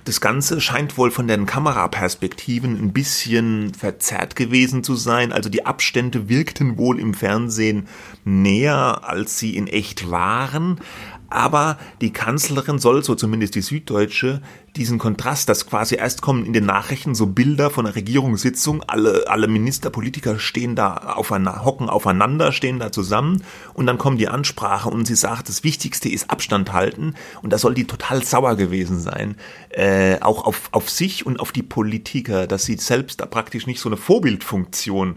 [0.04, 5.32] Das Ganze scheint wohl von den Kameraperspektiven ein bisschen verzerrt gewesen zu sein.
[5.32, 7.88] Also die Abstände wirkten wohl im Fernsehen
[8.24, 10.80] näher, als sie in echt waren.
[11.30, 14.40] Aber die Kanzlerin soll, so zumindest die Süddeutsche,
[14.76, 19.24] diesen Kontrast, dass quasi erst kommen in den Nachrichten so Bilder von einer Regierungssitzung, alle,
[19.28, 23.42] alle Minister, Politiker stehen da aufeinander, hocken aufeinander, stehen da zusammen
[23.74, 27.58] und dann kommt die Ansprache und sie sagt, das Wichtigste ist Abstand halten und da
[27.58, 29.36] soll die total sauer gewesen sein,
[29.70, 33.80] äh, auch auf, auf sich und auf die Politiker, dass sie selbst da praktisch nicht
[33.80, 35.16] so eine Vorbildfunktion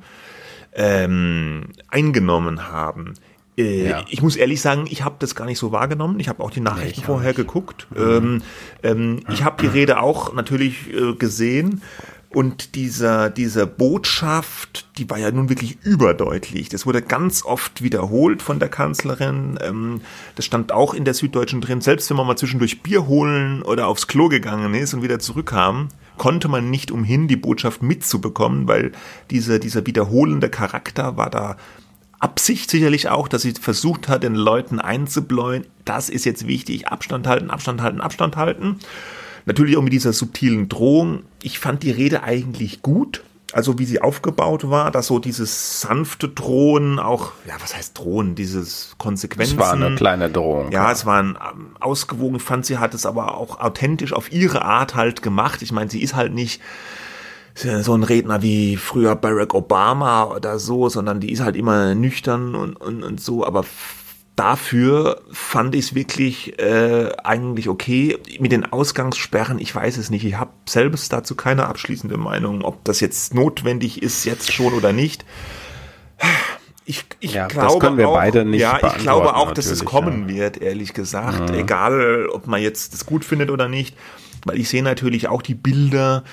[0.74, 3.14] ähm, eingenommen haben.
[3.58, 4.06] Äh, ja.
[4.10, 6.20] Ich muss ehrlich sagen, ich habe das gar nicht so wahrgenommen.
[6.20, 7.88] Ich habe auch die Nachrichten nee, vorher geguckt.
[7.92, 8.02] Mhm.
[8.02, 8.42] Ähm,
[8.84, 11.82] ähm, ich habe die Rede auch natürlich äh, gesehen.
[12.34, 16.70] Und dieser, dieser Botschaft, die war ja nun wirklich überdeutlich.
[16.70, 19.60] Das wurde ganz oft wiederholt von der Kanzlerin.
[19.62, 20.00] Ähm,
[20.36, 21.82] das stand auch in der Süddeutschen drin.
[21.82, 25.90] Selbst wenn man mal zwischendurch Bier holen oder aufs Klo gegangen ist und wieder zurückkam,
[26.18, 28.94] konnte man nicht umhin, die Botschaft mitzubekommen, weil
[29.30, 31.58] dieser, dieser wiederholende Charakter war da
[32.22, 37.28] Absicht sicherlich auch, dass sie versucht hat, den Leuten einzubläuen, das ist jetzt wichtig, Abstand
[37.28, 38.78] halten, Abstand halten, Abstand halten.
[39.46, 41.24] Natürlich auch mit dieser subtilen Drohung.
[41.42, 43.24] Ich fand die Rede eigentlich gut.
[43.54, 48.36] Also wie sie aufgebaut war, dass so dieses sanfte Drohen auch, ja, was heißt Drohen,
[48.36, 49.56] dieses Konsequenzen.
[49.56, 50.72] Es war eine kleine Drohung.
[50.72, 50.92] Ja, ja.
[50.92, 54.96] es war ein ähm, ausgewogen, fand sie hat es aber auch authentisch auf ihre Art
[54.96, 55.62] halt gemacht.
[55.64, 56.62] Ich meine, sie ist halt nicht
[57.62, 62.56] so ein Redner wie früher Barack Obama oder so, sondern die ist halt immer nüchtern
[62.56, 63.66] und, und, und so, aber
[64.36, 68.18] dafür fand ich es wirklich äh, eigentlich okay.
[68.40, 70.26] Mit den Ausgangssperren, ich weiß es nicht.
[70.26, 74.94] Ich habe selbst dazu keine abschließende Meinung, ob das jetzt notwendig ist, jetzt schon oder
[74.94, 75.26] nicht.
[76.86, 79.68] Ich, ich ja, glaube das können wir auch, beide nicht Ja, ich glaube auch, dass
[79.68, 80.36] es kommen ja.
[80.36, 81.50] wird, ehrlich gesagt.
[81.50, 81.56] Mhm.
[81.56, 83.96] Egal, ob man jetzt das gut findet oder nicht.
[84.46, 86.24] Weil ich sehe natürlich auch die Bilder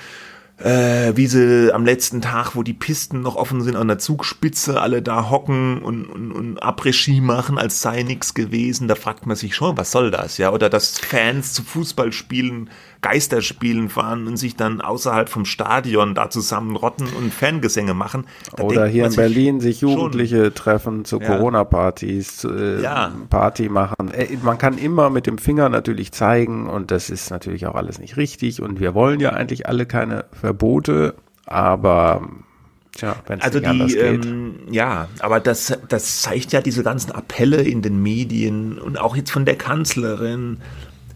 [0.59, 4.81] äh, wie sie am letzten Tag, wo die Pisten noch offen sind, an der Zugspitze
[4.81, 8.87] alle da hocken und, und, und Après-Ski machen, als sei nichts gewesen.
[8.87, 10.51] Da fragt man sich schon, was soll das, ja?
[10.51, 12.69] Oder dass Fans zu Fußballspielen
[13.01, 18.25] Geisterspielen fahren und sich dann außerhalb vom Stadion da zusammen rotten und Fangesänge machen.
[18.55, 21.27] Da Oder hier in Berlin sich Jugendliche schon, treffen zu ja.
[21.27, 23.11] Corona-Partys, äh, ja.
[23.29, 24.11] Party machen.
[24.11, 27.99] Äh, man kann immer mit dem Finger natürlich zeigen und das ist natürlich auch alles
[27.99, 32.27] nicht richtig und wir wollen ja eigentlich alle keine Verbote, aber
[32.95, 37.81] Tja, wenn also die, ähm, ja, aber das, das zeigt ja diese ganzen Appelle in
[37.81, 40.57] den Medien und auch jetzt von der Kanzlerin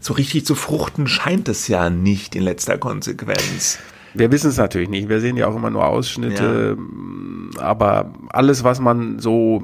[0.04, 3.78] so richtig zu fruchten scheint es ja nicht in letzter Konsequenz.
[4.12, 5.08] Wir wissen es natürlich nicht.
[5.08, 6.76] Wir sehen ja auch immer nur Ausschnitte.
[7.56, 7.62] Ja.
[7.62, 9.62] Aber alles, was man so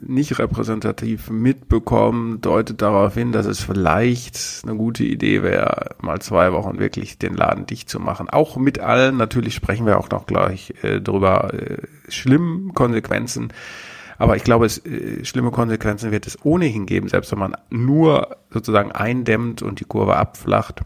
[0.00, 6.52] nicht repräsentativ mitbekommt, deutet darauf hin, dass es vielleicht eine gute Idee wäre, mal zwei
[6.54, 8.30] Wochen wirklich den Laden dicht zu machen.
[8.30, 11.76] Auch mit allen, natürlich sprechen wir auch noch gleich äh, drüber, äh,
[12.08, 13.52] schlimmen Konsequenzen
[14.22, 18.36] aber ich glaube, es, äh, schlimme Konsequenzen wird es ohnehin geben, selbst wenn man nur
[18.50, 20.82] sozusagen eindämmt und die Kurve abflacht.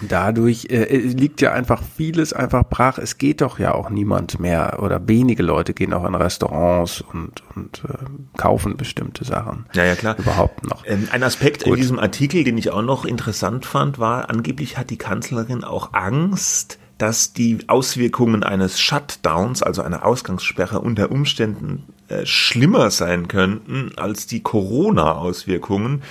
[0.00, 2.96] Dadurch äh, äh, liegt ja einfach vieles einfach brach.
[2.96, 7.42] Es geht doch ja auch niemand mehr oder wenige Leute gehen auch in Restaurants und,
[7.54, 9.66] und äh, kaufen bestimmte Sachen.
[9.74, 10.18] Ja, ja, klar.
[10.18, 10.82] Überhaupt noch.
[10.86, 11.74] Ähm, ein Aspekt Gut.
[11.74, 15.92] in diesem Artikel, den ich auch noch interessant fand, war, angeblich hat die Kanzlerin auch
[15.92, 23.90] Angst, dass die Auswirkungen eines Shutdowns, also einer Ausgangssperre, unter Umständen äh, schlimmer sein könnten
[23.96, 26.02] als die Corona-Auswirkungen,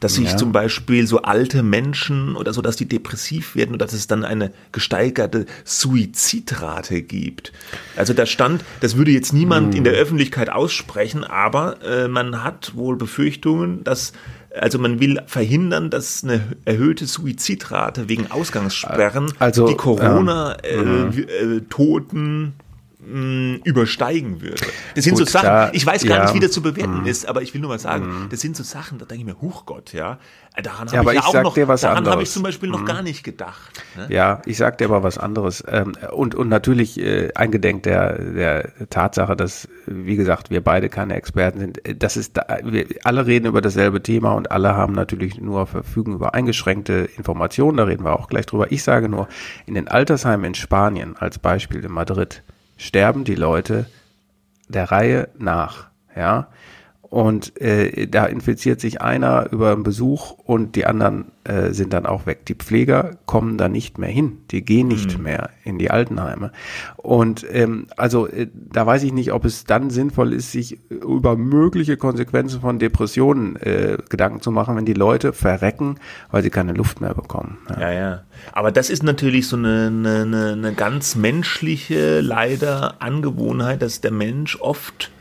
[0.00, 0.36] dass sich ja.
[0.36, 4.24] zum Beispiel so alte Menschen oder so, dass die depressiv werden oder dass es dann
[4.24, 7.52] eine gesteigerte Suizidrate gibt.
[7.96, 9.78] Also da stand, das würde jetzt niemand hm.
[9.78, 14.12] in der Öffentlichkeit aussprechen, aber äh, man hat wohl Befürchtungen, dass
[14.58, 20.62] also man will verhindern, dass eine erhöhte Suizidrate wegen Ausgangssperren also, die Corona-Toten
[22.14, 22.18] ja.
[22.18, 22.52] äh, mhm.
[23.06, 24.62] Mh, übersteigen würde.
[24.94, 27.06] Das sind Gut, so Sachen, da- ich weiß gar ja, nicht, wie das zu bewerten
[27.06, 29.40] ist, aber ich will nur mal sagen, das sind so Sachen, da denke ich mir,
[29.40, 30.18] Huchgott, ja.
[30.62, 33.02] Daran habe aber ich ja ich auch noch, daran habe ich zum Beispiel noch gar
[33.02, 33.82] nicht gedacht.
[33.96, 34.06] Ne?
[34.08, 35.64] Ja, ich sag dir aber was anderes.
[35.66, 41.14] Ähm, und, und natürlich äh, eingedenk der, der Tatsache, dass, wie gesagt, wir beide keine
[41.16, 41.84] Experten sind.
[41.88, 45.66] Äh, Das ist, da, wir alle reden über dasselbe Thema und alle haben natürlich nur
[45.66, 47.76] verfügen über eingeschränkte Informationen.
[47.78, 48.70] Da reden wir auch gleich drüber.
[48.70, 49.26] Ich sage nur,
[49.66, 52.44] in den Altersheimen in Spanien, als Beispiel in Madrid,
[52.76, 53.86] sterben die Leute
[54.68, 56.48] der Reihe nach, ja.
[57.14, 62.06] Und äh, da infiziert sich einer über einen Besuch und die anderen äh, sind dann
[62.06, 62.44] auch weg.
[62.46, 64.38] Die Pfleger kommen da nicht mehr hin.
[64.50, 66.50] Die gehen nicht mehr in die Altenheime.
[66.96, 71.36] Und ähm, also äh, da weiß ich nicht, ob es dann sinnvoll ist, sich über
[71.36, 76.00] mögliche Konsequenzen von Depressionen äh, Gedanken zu machen, wenn die Leute verrecken,
[76.32, 77.58] weil sie keine Luft mehr bekommen.
[77.70, 77.80] Ja.
[77.80, 78.22] Ja, ja.
[78.50, 84.60] Aber das ist natürlich so eine, eine, eine ganz menschliche, leider Angewohnheit, dass der Mensch
[84.60, 85.12] oft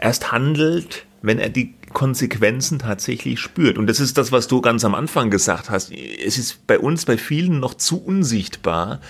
[0.00, 3.78] erst handelt, wenn er die Konsequenzen tatsächlich spürt.
[3.78, 5.92] Und das ist das, was du ganz am Anfang gesagt hast.
[5.92, 9.00] Es ist bei uns, bei vielen noch zu unsichtbar.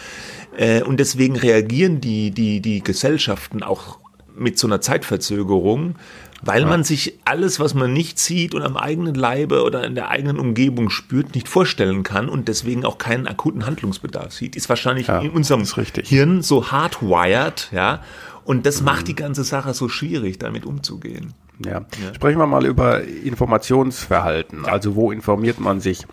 [0.57, 3.99] Äh, Und deswegen reagieren die, die, die Gesellschaften auch
[4.35, 5.97] mit so einer Zeitverzögerung,
[6.43, 10.11] weil man sich alles, was man nicht sieht und am eigenen Leibe oder in der
[10.11, 14.57] eigenen Umgebung spürt, nicht vorstellen kann und deswegen auch keinen akuten Handlungsbedarf sieht.
[14.57, 15.65] Ist wahrscheinlich Ja, in unserem.
[15.65, 18.03] Hirn so hardwired, ja.
[18.45, 21.35] Und das macht die ganze Sache so schwierig, damit umzugehen.
[21.65, 21.87] Ja.
[22.15, 24.67] Sprechen wir mal über Informationsverhalten.
[24.67, 26.07] Also wo informiert man sich?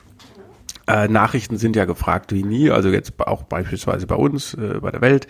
[0.87, 4.91] Äh, Nachrichten sind ja gefragt wie nie, also jetzt auch beispielsweise bei uns, äh, bei
[4.91, 5.27] der Welt.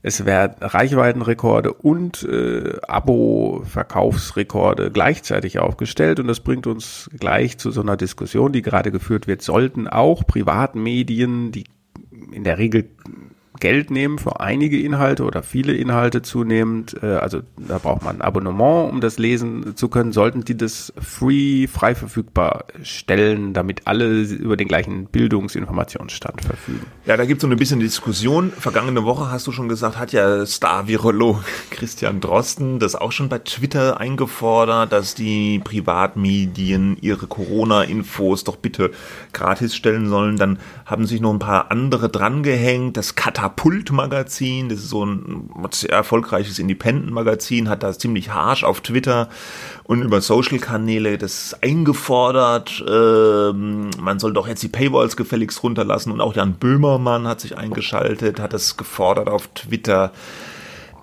[0.00, 7.80] Es werden Reichweitenrekorde und äh, Abo-Verkaufsrekorde gleichzeitig aufgestellt und das bringt uns gleich zu so
[7.80, 9.42] einer Diskussion, die gerade geführt wird.
[9.42, 11.64] Sollten auch Privatmedien, die
[12.30, 12.90] in der Regel
[13.60, 16.96] Geld nehmen für einige Inhalte oder viele Inhalte zunehmend.
[17.02, 20.12] Äh, also da braucht man ein Abonnement, um das lesen zu können.
[20.12, 26.86] Sollten die das free, frei verfügbar stellen, damit alle über den gleichen Bildungsinformationsstand verfügen?
[27.06, 28.50] Ja, da gibt es so ein bisschen Diskussion.
[28.50, 33.38] Vergangene Woche hast du schon gesagt, hat ja Star-Virolog Christian Drosten das auch schon bei
[33.38, 38.90] Twitter eingefordert, dass die Privatmedien ihre Corona-Infos doch bitte
[39.32, 40.36] gratis stellen sollen.
[40.36, 42.96] Dann haben sich noch ein paar andere drangehängt.
[42.96, 43.14] Das
[43.48, 49.28] Katapult-Magazin, das ist so ein sehr erfolgreiches Independent-Magazin, hat das ziemlich harsch auf Twitter
[49.84, 52.84] und über Social-Kanäle das eingefordert.
[52.88, 57.56] Ähm, man soll doch jetzt die Paywalls gefälligst runterlassen und auch Jan Böhmermann hat sich
[57.56, 60.12] eingeschaltet, hat das gefordert auf Twitter.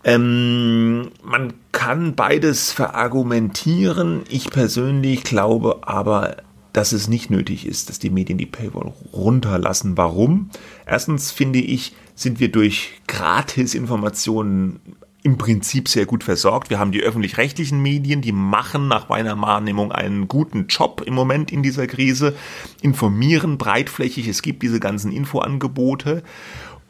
[0.04, 4.22] Ähm, man kann beides verargumentieren.
[4.30, 6.38] Ich persönlich glaube aber,
[6.74, 9.98] dass es nicht nötig ist, dass die Medien die Paywall runterlassen.
[9.98, 10.52] Warum?
[10.86, 14.80] Erstens finde ich, sind wir durch Gratis-Informationen
[15.26, 16.70] im Prinzip sehr gut versorgt.
[16.70, 21.52] Wir haben die öffentlich-rechtlichen Medien, die machen nach meiner Wahrnehmung einen guten Job im Moment
[21.52, 22.36] in dieser Krise,
[22.84, 26.22] informieren breitflächig, es gibt diese ganzen Infoangebote.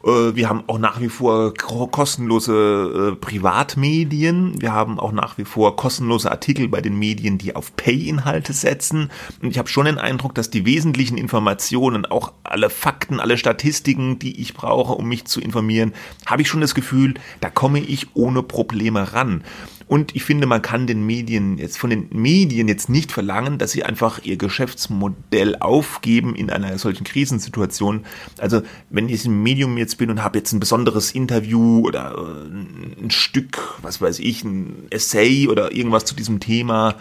[0.06, 4.60] Äh, Wir haben auch nach wie vor ko- kostenlose äh, Privatmedien.
[4.60, 9.10] Wir haben auch nach wie vor kostenlose Artikel bei den Medien, die auf Pay-Inhalte setzen.
[9.42, 14.18] Und ich habe schon den Eindruck, dass die wesentlichen Informationen, auch alle Fakten, alle Statistiken,
[14.18, 15.92] die ich brauche, um mich zu informieren,
[16.26, 19.42] habe ich schon das Gefühl, da komme ich ohne Probleme ran.
[19.88, 23.70] Und ich finde, man kann den Medien jetzt von den Medien jetzt nicht verlangen, dass
[23.70, 28.04] sie einfach ihr Geschäftsmodell aufgeben in einer solchen Krisensituation.
[28.38, 33.02] Also wenn ich im Medium jetzt bin und habe jetzt ein besonderes Interview oder äh,
[33.04, 36.96] ein Stück, was weiß ich, ein Essay oder irgendwas zu diesem Thema,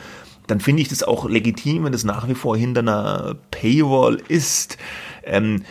[0.46, 4.78] dann finde ich das auch legitim, wenn das nach wie vor hinter einer Paywall ist.
[5.24, 5.64] Ähm,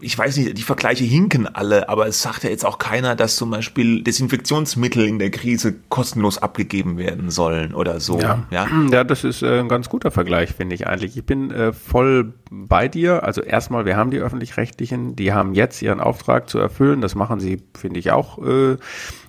[0.00, 3.36] ich weiß nicht, die Vergleiche hinken alle, aber es sagt ja jetzt auch keiner, dass
[3.36, 8.20] zum Beispiel Desinfektionsmittel in der Krise kostenlos abgegeben werden sollen oder so.
[8.20, 8.68] Ja, ja?
[8.90, 11.16] ja das ist äh, ein ganz guter Vergleich, finde ich eigentlich.
[11.16, 13.22] Ich bin äh, voll bei dir.
[13.24, 17.00] Also erstmal, wir haben die öffentlich-rechtlichen, die haben jetzt ihren Auftrag zu erfüllen.
[17.00, 18.76] Das machen sie, finde ich, auch äh,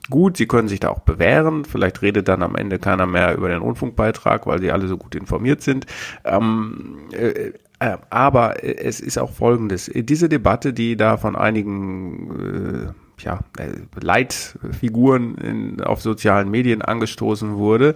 [0.10, 0.38] gut.
[0.38, 1.65] Sie können sich da auch bewähren.
[1.65, 5.15] Vielleicht redet dann am Ende keiner mehr über den Rundfunkbeitrag, weil sie alle so gut
[5.15, 5.86] informiert sind.
[6.26, 7.54] Ähm, äh, äh,
[8.10, 9.89] aber äh, es ist auch Folgendes.
[9.94, 17.56] Diese Debatte, die da von einigen äh, ja, äh, Leitfiguren in, auf sozialen Medien angestoßen
[17.56, 17.96] wurde,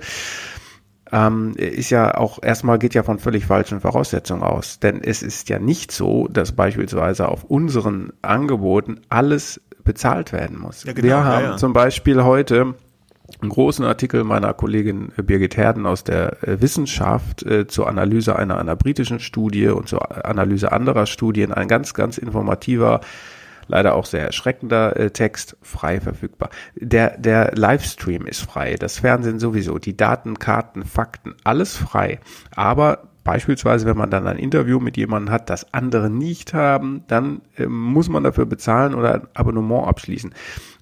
[1.11, 4.79] ähm, ist ja auch erstmal geht ja von völlig falschen Voraussetzungen aus.
[4.79, 10.83] Denn es ist ja nicht so, dass beispielsweise auf unseren Angeboten alles bezahlt werden muss.
[10.83, 11.57] Ja, genau, Wir ja, haben ja.
[11.57, 12.73] zum Beispiel heute
[13.41, 18.57] einen großen Artikel meiner Kollegin Birgit Herden aus der äh, Wissenschaft äh, zur Analyse einer,
[18.57, 21.51] einer britischen Studie und zur Analyse anderer Studien.
[21.51, 23.01] Ein ganz, ganz informativer
[23.67, 26.49] leider auch sehr erschreckender äh, Text, frei verfügbar.
[26.75, 32.19] Der, der Livestream ist frei, das Fernsehen sowieso, die Daten, Karten, Fakten, alles frei.
[32.55, 37.41] Aber Beispielsweise, wenn man dann ein Interview mit jemandem hat, das andere nicht haben, dann
[37.57, 40.35] äh, muss man dafür bezahlen oder ein Abonnement abschließen.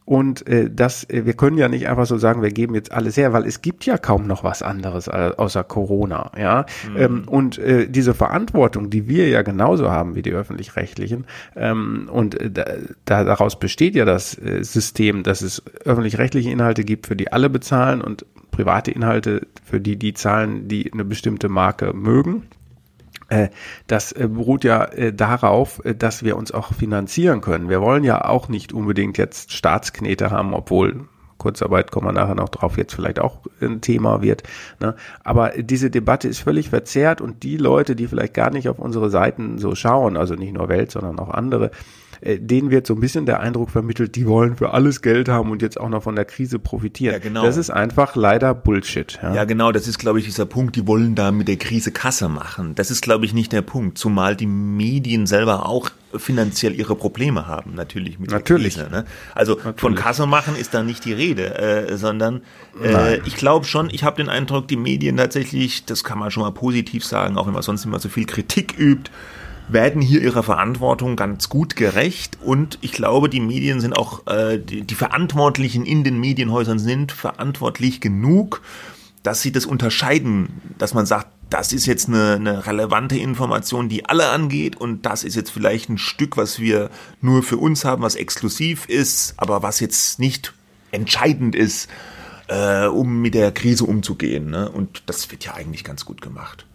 [0.05, 3.15] Und äh, das, äh, wir können ja nicht einfach so sagen, wir geben jetzt alles
[3.15, 6.65] her, weil es gibt ja kaum noch was anderes äh, außer Corona, ja.
[6.89, 6.97] Mhm.
[6.97, 12.39] Ähm, und äh, diese Verantwortung, die wir ja genauso haben wie die öffentlich-rechtlichen, ähm, und
[12.39, 12.51] äh,
[13.05, 17.49] da, daraus besteht ja das äh, System, dass es öffentlich-rechtliche Inhalte gibt, für die alle
[17.49, 22.43] bezahlen und private Inhalte, für die die zahlen, die eine bestimmte Marke mögen.
[23.33, 23.49] Äh,
[23.87, 27.67] das äh, beruht ja äh, darauf, dass wir uns auch finanzieren können.
[27.67, 31.07] Wir wollen ja auch nicht unbedingt jetzt Staatsknete haben, obwohl
[31.39, 34.43] Kurzarbeit, kommen wir nachher noch drauf, jetzt vielleicht auch ein Thema wird.
[34.79, 34.95] Ne?
[35.23, 39.09] Aber diese Debatte ist völlig verzerrt und die Leute, die vielleicht gar nicht auf unsere
[39.09, 41.71] Seiten so schauen, also nicht nur Welt, sondern auch andere,
[42.23, 45.51] äh, denen wird so ein bisschen der Eindruck vermittelt, die wollen für alles Geld haben
[45.51, 47.13] und jetzt auch noch von der Krise profitieren.
[47.13, 47.43] Ja, genau.
[47.43, 49.19] Das ist einfach leider Bullshit.
[49.21, 51.91] Ja, ja genau, das ist, glaube ich, dieser Punkt, die wollen da mit der Krise
[51.91, 52.75] Kasse machen.
[52.75, 57.47] Das ist, glaube ich, nicht der Punkt, zumal die Medien selber auch finanziell ihre Probleme
[57.47, 58.75] haben, natürlich mit natürlich.
[58.75, 58.95] der Krise.
[58.95, 59.05] Ne?
[59.33, 59.79] Also natürlich.
[59.79, 62.41] von Kasse machen ist da nicht die Rede, äh, sondern
[62.81, 66.43] äh, ich glaube schon, ich habe den Eindruck, die Medien tatsächlich, das kann man schon
[66.43, 69.11] mal positiv sagen, auch wenn man sonst immer so viel Kritik übt,
[69.67, 74.57] werden hier ihrer Verantwortung ganz gut gerecht und ich glaube, die Medien sind auch, äh,
[74.59, 78.61] die, die Verantwortlichen in den Medienhäusern sind verantwortlich genug,
[79.23, 84.05] dass sie das unterscheiden, dass man sagt, das ist jetzt eine, eine relevante Information, die
[84.05, 86.89] alle angeht und das ist jetzt vielleicht ein Stück, was wir
[87.21, 90.53] nur für uns haben, was exklusiv ist, aber was jetzt nicht
[90.91, 91.89] entscheidend ist,
[92.47, 94.49] äh, um mit der Krise umzugehen.
[94.49, 94.69] Ne?
[94.69, 96.65] Und das wird ja eigentlich ganz gut gemacht.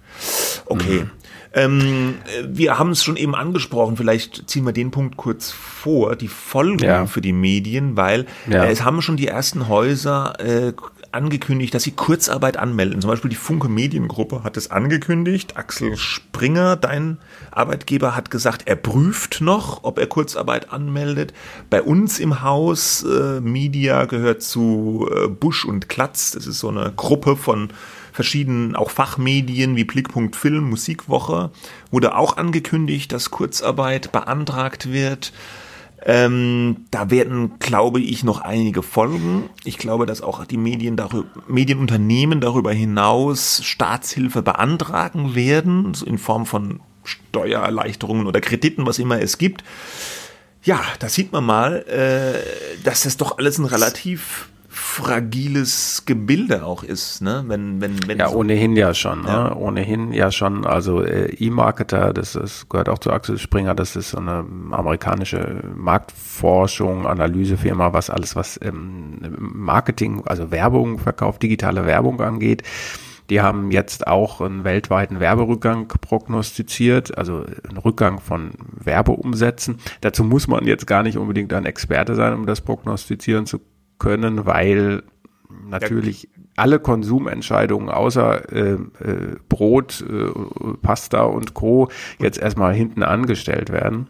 [0.67, 1.05] Okay.
[1.05, 1.11] Mhm.
[1.59, 6.29] Ähm, wir haben es schon eben angesprochen, vielleicht ziehen wir den Punkt kurz vor, die
[6.29, 7.07] Folgen ja.
[7.07, 8.65] für die Medien, weil ja.
[8.65, 10.73] äh, es haben schon die ersten Häuser äh,
[11.13, 13.01] angekündigt, dass sie Kurzarbeit anmelden.
[13.01, 15.57] Zum Beispiel die Funke Mediengruppe hat es angekündigt.
[15.57, 17.19] Axel Springer, dein
[17.51, 21.33] Arbeitgeber, hat gesagt, er prüft noch, ob er Kurzarbeit anmeldet.
[21.71, 26.33] Bei uns im Haus, äh, Media gehört zu äh, Busch und Klatz.
[26.33, 27.71] Das ist so eine Gruppe von
[28.19, 31.53] verschiedenen auch Fachmedien wie Blickpunkt Film, Musikwoche
[31.93, 35.33] wurde auch angekündigt, dass Kurzarbeit beantragt wird.
[36.05, 39.51] Ähm, da werden, glaube ich, noch einige folgen.
[39.63, 46.19] Ich glaube, dass auch die Medien darüber, Medienunternehmen darüber hinaus Staatshilfe beantragen werden, so in
[46.19, 49.63] Form von Steuererleichterungen oder Krediten, was immer es gibt.
[50.65, 54.49] Ja, da sieht man mal, äh, dass das doch alles ein relativ
[54.79, 57.45] fragiles Gebilde auch ist, ne?
[57.47, 59.29] Wenn, wenn, wenn ja, so ohnehin ja schon, ne?
[59.29, 59.57] ja.
[59.57, 60.65] ohnehin ja schon.
[60.67, 65.63] Also äh, E-Marketer, das, das gehört auch zu Axel Springer, das ist so eine amerikanische
[65.75, 72.63] Marktforschung, Analysefirma, was alles, was ähm, Marketing, also Werbung verkauft, digitale Werbung angeht.
[73.31, 79.81] Die haben jetzt auch einen weltweiten Werberückgang prognostiziert, also einen Rückgang von Werbeumsätzen.
[80.01, 83.61] Dazu muss man jetzt gar nicht unbedingt ein Experte sein, um das prognostizieren zu
[83.99, 85.03] können, weil
[85.69, 90.31] natürlich alle Konsumentscheidungen außer äh, äh, Brot, äh,
[90.83, 91.89] Pasta und Co.
[92.19, 94.09] jetzt erstmal hinten angestellt werden.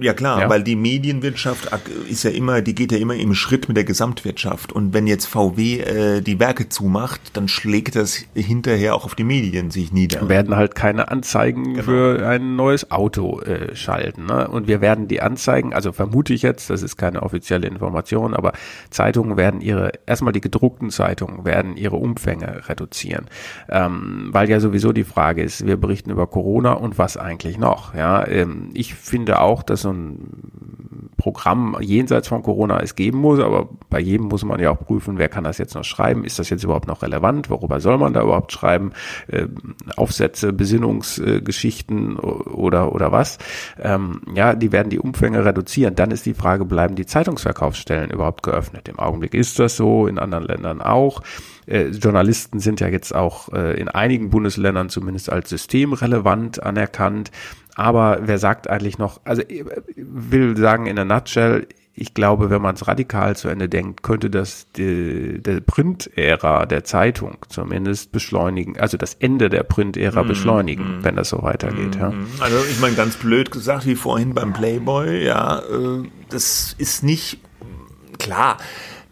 [0.00, 0.48] Ja klar, ja.
[0.50, 1.70] weil die Medienwirtschaft
[2.08, 4.72] ist ja immer, die geht ja immer im Schritt mit der Gesamtwirtschaft.
[4.72, 9.24] Und wenn jetzt VW äh, die Werke zumacht, dann schlägt das hinterher auch auf die
[9.24, 10.28] Medien sich nieder.
[10.28, 11.82] werden halt keine Anzeigen genau.
[11.84, 14.26] für ein neues Auto äh, schalten.
[14.26, 14.48] Ne?
[14.48, 18.52] Und wir werden die Anzeigen, also vermute ich jetzt, das ist keine offizielle Information, aber
[18.90, 23.26] Zeitungen werden ihre, erstmal die gedruckten Zeitungen werden ihre Umfänge reduzieren.
[23.68, 27.94] Ähm, weil ja sowieso die Frage ist, wir berichten über Corona und was eigentlich noch.
[27.94, 33.18] Ja, ähm, ich finde auch, dass es so ein Programm jenseits von Corona es geben
[33.18, 36.24] muss, aber bei jedem muss man ja auch prüfen, wer kann das jetzt noch schreiben,
[36.24, 38.92] ist das jetzt überhaupt noch relevant, worüber soll man da überhaupt schreiben,
[39.28, 39.46] äh,
[39.96, 43.38] Aufsätze, Besinnungsgeschichten oder, oder was.
[43.80, 45.94] Ähm, ja, die werden die Umfänge reduzieren.
[45.94, 48.88] Dann ist die Frage, bleiben die Zeitungsverkaufsstellen überhaupt geöffnet?
[48.88, 51.22] Im Augenblick ist das so, in anderen Ländern auch.
[51.66, 57.30] Äh, Journalisten sind ja jetzt auch äh, in einigen Bundesländern zumindest als systemrelevant anerkannt.
[57.76, 59.64] Aber wer sagt eigentlich noch, also ich
[59.96, 64.30] will sagen in der Nutshell, ich glaube, wenn man es radikal zu Ende denkt, könnte
[64.30, 70.98] das die, der Print-Ära der Zeitung zumindest beschleunigen, also das Ende der Print-Ära mm, beschleunigen,
[70.98, 71.96] mm, wenn das so weitergeht.
[71.96, 72.12] Mm, ja.
[72.40, 77.38] Also ich meine, ganz blöd gesagt, wie vorhin beim Playboy, ja, äh, das ist nicht
[78.18, 78.56] klar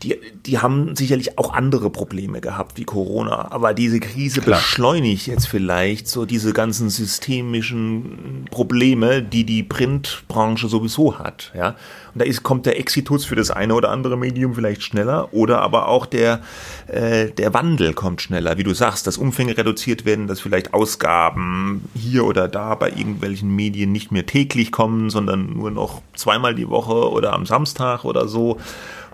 [0.05, 3.51] die, die haben sicherlich auch andere Probleme gehabt wie Corona.
[3.51, 4.59] Aber diese Krise Klar.
[4.59, 11.53] beschleunigt jetzt vielleicht so diese ganzen systemischen Probleme, die die Printbranche sowieso hat.
[11.57, 11.69] Ja?
[12.13, 15.63] Und da ist, kommt der Exitus für das eine oder andere Medium vielleicht schneller oder
[15.63, 16.41] aber auch der,
[16.87, 18.59] äh, der Wandel kommt schneller.
[18.59, 23.55] Wie du sagst, dass Umfänge reduziert werden, dass vielleicht Ausgaben hier oder da bei irgendwelchen
[23.57, 28.29] Medien nicht mehr täglich kommen, sondern nur noch zweimal die Woche oder am Samstag oder
[28.29, 28.59] so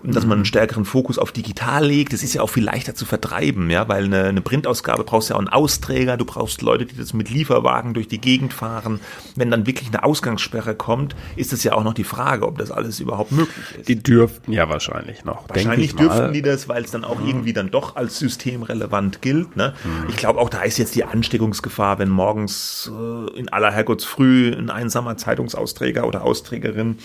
[0.03, 2.13] dass man einen stärkeren Fokus auf digital legt.
[2.13, 5.35] Das ist ja auch viel leichter zu vertreiben, ja, weil eine, eine Printausgabe brauchst ja
[5.35, 8.99] auch einen Austräger, du brauchst Leute, die das mit Lieferwagen durch die Gegend fahren.
[9.35, 12.71] Wenn dann wirklich eine Ausgangssperre kommt, ist es ja auch noch die Frage, ob das
[12.71, 13.89] alles überhaupt möglich ist.
[13.89, 15.47] Die dürften ja wahrscheinlich noch.
[15.49, 17.27] Wahrscheinlich dürften die das, weil es dann auch mhm.
[17.27, 19.55] irgendwie dann doch als systemrelevant gilt.
[19.55, 19.73] Ne?
[19.83, 20.09] Mhm.
[20.09, 24.69] Ich glaube auch, da ist jetzt die Ansteckungsgefahr, wenn morgens äh, in aller Herrgottsfrüh ein
[24.69, 26.97] einsamer Zeitungsausträger oder Austrägerin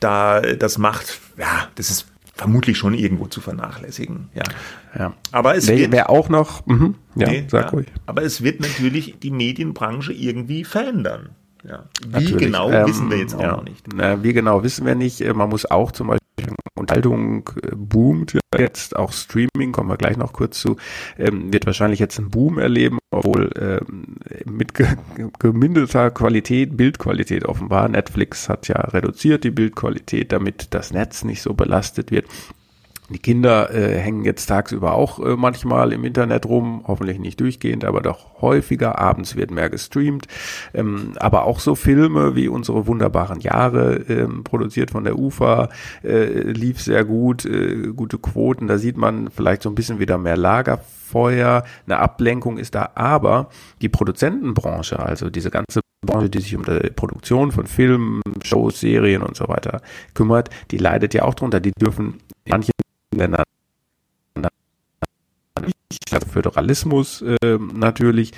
[0.00, 2.06] da das macht, ja, das ist
[2.36, 4.28] vermutlich schon irgendwo zu vernachlässigen.
[4.34, 4.42] Ja.
[4.96, 5.14] ja.
[5.32, 6.66] Aber es wird wer auch noch.
[6.66, 7.86] Mh, ja, nee, sag ja, ruhig.
[8.04, 11.30] Aber es wird natürlich die Medienbranche irgendwie verändern.
[11.66, 11.86] Ja.
[12.04, 12.36] Wie natürlich.
[12.36, 13.86] genau ähm, wissen wir jetzt auch noch nicht.
[13.92, 15.22] Na, wie genau wissen wir nicht.
[15.22, 16.25] Äh, man muss auch zum Beispiel
[16.76, 20.76] Unterhaltung äh, boomt jetzt, auch Streaming, kommen wir gleich noch kurz zu,
[21.18, 24.86] ähm, wird wahrscheinlich jetzt einen Boom erleben, obwohl ähm, mit ge
[25.38, 27.88] gemindeter Qualität, Bildqualität offenbar.
[27.88, 32.26] Netflix hat ja reduziert die Bildqualität, damit das Netz nicht so belastet wird.
[33.08, 37.84] Die Kinder äh, hängen jetzt tagsüber auch äh, manchmal im Internet rum, hoffentlich nicht durchgehend,
[37.84, 38.98] aber doch häufiger.
[38.98, 40.26] Abends wird mehr gestreamt.
[40.74, 45.68] Ähm, aber auch so Filme wie unsere wunderbaren Jahre, ähm, produziert von der UFA,
[46.02, 48.66] äh, lief sehr gut, äh, gute Quoten.
[48.66, 51.62] Da sieht man vielleicht so ein bisschen wieder mehr Lagerfeuer.
[51.86, 53.50] Eine Ablenkung ist da, aber
[53.82, 59.22] die Produzentenbranche, also diese ganze Branche, die sich um die Produktion von Filmen, Shows, Serien
[59.22, 59.80] und so weiter
[60.14, 61.60] kümmert, die leidet ja auch drunter.
[61.60, 62.72] Die dürfen manche
[63.16, 63.44] Ländern
[66.10, 68.32] also Föderalismus äh, natürlich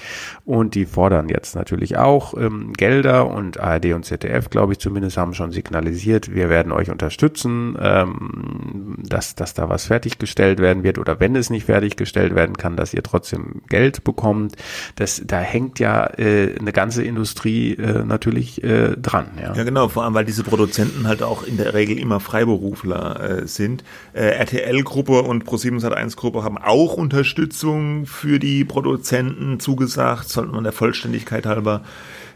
[0.44, 5.16] und die fordern jetzt natürlich auch ähm, Gelder und ARD und ZDF, glaube ich zumindest,
[5.16, 10.98] haben schon signalisiert, wir werden euch unterstützen, ähm, dass, dass da was fertiggestellt werden wird
[10.98, 14.56] oder wenn es nicht fertiggestellt werden kann, dass ihr trotzdem Geld bekommt.
[14.96, 19.30] Das, da hängt ja äh, eine ganze Industrie äh, natürlich äh, dran.
[19.40, 19.54] Ja.
[19.54, 23.46] ja, genau, vor allem, weil diese Produzenten halt auch in der Regel immer Freiberufler äh,
[23.46, 23.84] sind.
[24.12, 30.64] Äh, RTL-Gruppe und Pro7 Sat1-Gruppe haben auch unterstützt Unterstützung für die Produzenten zugesagt, sollte man
[30.64, 31.82] der Vollständigkeit halber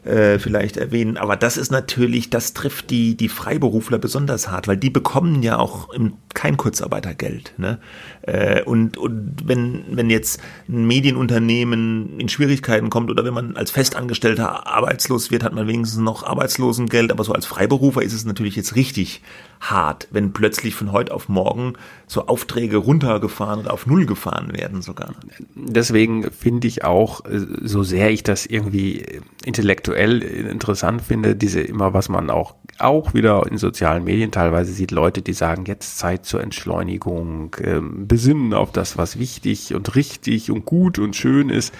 [0.05, 1.17] äh, vielleicht erwähnen.
[1.17, 5.59] Aber das ist natürlich, das trifft die, die Freiberufler besonders hart, weil die bekommen ja
[5.59, 5.89] auch
[6.35, 7.55] kein Kurzarbeitergeld.
[7.57, 7.79] Ne?
[8.23, 13.73] Äh, und, und wenn, wenn jetzt ein Medienunternehmen in Schwierigkeiten kommt oder wenn man als
[13.73, 18.55] Festangestellter arbeitslos wird, hat man wenigstens noch Arbeitslosengeld, aber so als Freiberufer ist es natürlich
[18.55, 19.23] jetzt richtig
[19.63, 21.75] hart, wenn plötzlich von heute auf morgen
[22.09, 25.15] so Aufträge runtergefahren oder auf Null gefahren werden sogar.
[25.55, 29.07] Deswegen finde ich auch, äh, so sehr ich das irgendwie
[29.45, 34.91] intellektuell interessant finde, diese immer, was man auch, auch wieder in sozialen Medien teilweise sieht,
[34.91, 40.51] Leute, die sagen, jetzt Zeit zur Entschleunigung, ähm, besinnen auf das, was wichtig und richtig
[40.51, 41.73] und gut und schön ist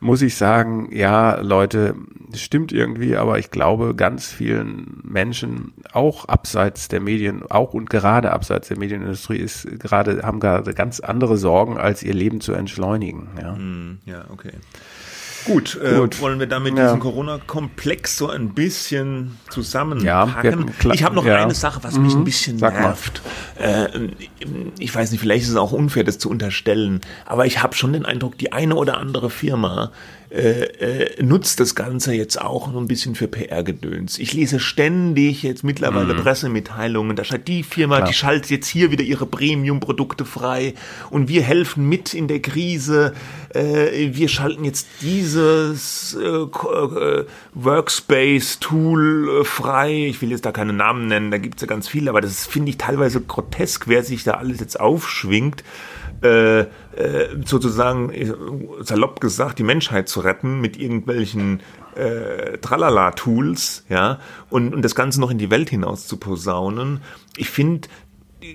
[0.00, 1.94] muss ich sagen, ja, Leute,
[2.34, 8.32] stimmt irgendwie, aber ich glaube, ganz vielen Menschen, auch abseits der Medien, auch und gerade
[8.32, 13.28] abseits der Medienindustrie, ist gerade, haben gerade ganz andere Sorgen, als ihr Leben zu entschleunigen.
[13.40, 14.52] Ja, hm, ja okay.
[15.46, 16.20] Gut, äh, Gut.
[16.20, 16.84] wollen wir damit ja.
[16.84, 20.72] diesen Corona-Komplex so ein bisschen zusammenpacken?
[20.84, 21.36] Ja, ich habe noch ja.
[21.36, 22.02] eine Sache, was mhm.
[22.04, 23.22] mich ein bisschen Sag nervt.
[23.58, 23.86] Äh,
[24.78, 27.92] ich weiß nicht, vielleicht ist es auch unfair, das zu unterstellen, aber ich habe schon
[27.92, 29.92] den Eindruck, die eine oder andere Firma
[30.28, 34.18] äh, äh, nutzt das Ganze jetzt auch noch ein bisschen für PR-Gedöns.
[34.18, 36.18] Ich lese ständig jetzt mittlerweile mhm.
[36.18, 38.08] Pressemitteilungen, da steht die Firma, Klar.
[38.08, 40.74] die schaltet jetzt hier wieder ihre Premium-Produkte frei
[41.10, 43.14] und wir helfen mit in der Krise.
[43.54, 47.24] Äh, wir schalten jetzt dieses äh, äh
[47.54, 50.06] Workspace-Tool äh, frei.
[50.08, 52.70] Ich will jetzt da keine Namen nennen, da gibt's ja ganz viele, aber das finde
[52.70, 55.62] ich teilweise grotesk, wer sich da alles jetzt aufschwingt.
[56.22, 56.66] Äh, äh,
[57.44, 58.32] sozusagen, äh,
[58.80, 61.60] salopp gesagt, die Menschheit zu retten mit irgendwelchen
[61.94, 67.00] äh, Tralala-Tools, ja, und, und das Ganze noch in die Welt hinaus zu posaunen.
[67.36, 67.88] Ich finde,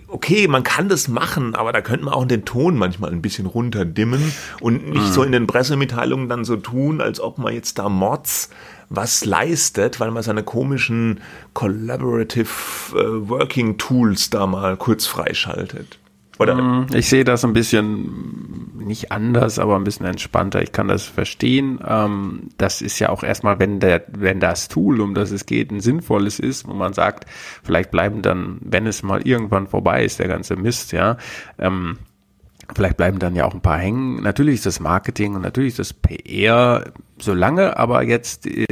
[0.07, 3.45] okay, man kann das machen, aber da könnte man auch den Ton manchmal ein bisschen
[3.45, 5.12] runterdimmen und nicht mhm.
[5.12, 8.49] so in den Pressemitteilungen dann so tun, als ob man jetzt da Mods
[8.89, 11.22] was leistet, weil man seine komischen
[11.53, 12.49] Collaborative
[12.93, 16.01] äh, Working Tools da mal kurz freischaltet.
[16.42, 16.56] Oder?
[16.56, 20.62] Mm, ich sehe das ein bisschen nicht anders, aber ein bisschen entspannter.
[20.62, 21.80] Ich kann das verstehen.
[21.88, 25.72] Ähm, das ist ja auch erstmal, wenn der, wenn das Tool, um das es geht,
[25.72, 27.26] ein sinnvolles ist, wo man sagt,
[27.64, 31.18] vielleicht bleiben dann, wenn es mal irgendwann vorbei ist, der ganze Mist, ja,
[31.58, 31.98] ähm,
[32.74, 34.22] Vielleicht bleiben dann ja auch ein paar hängen.
[34.24, 38.65] Natürlich ist das Marketing und natürlich ist das PR solange aber jetzt äh,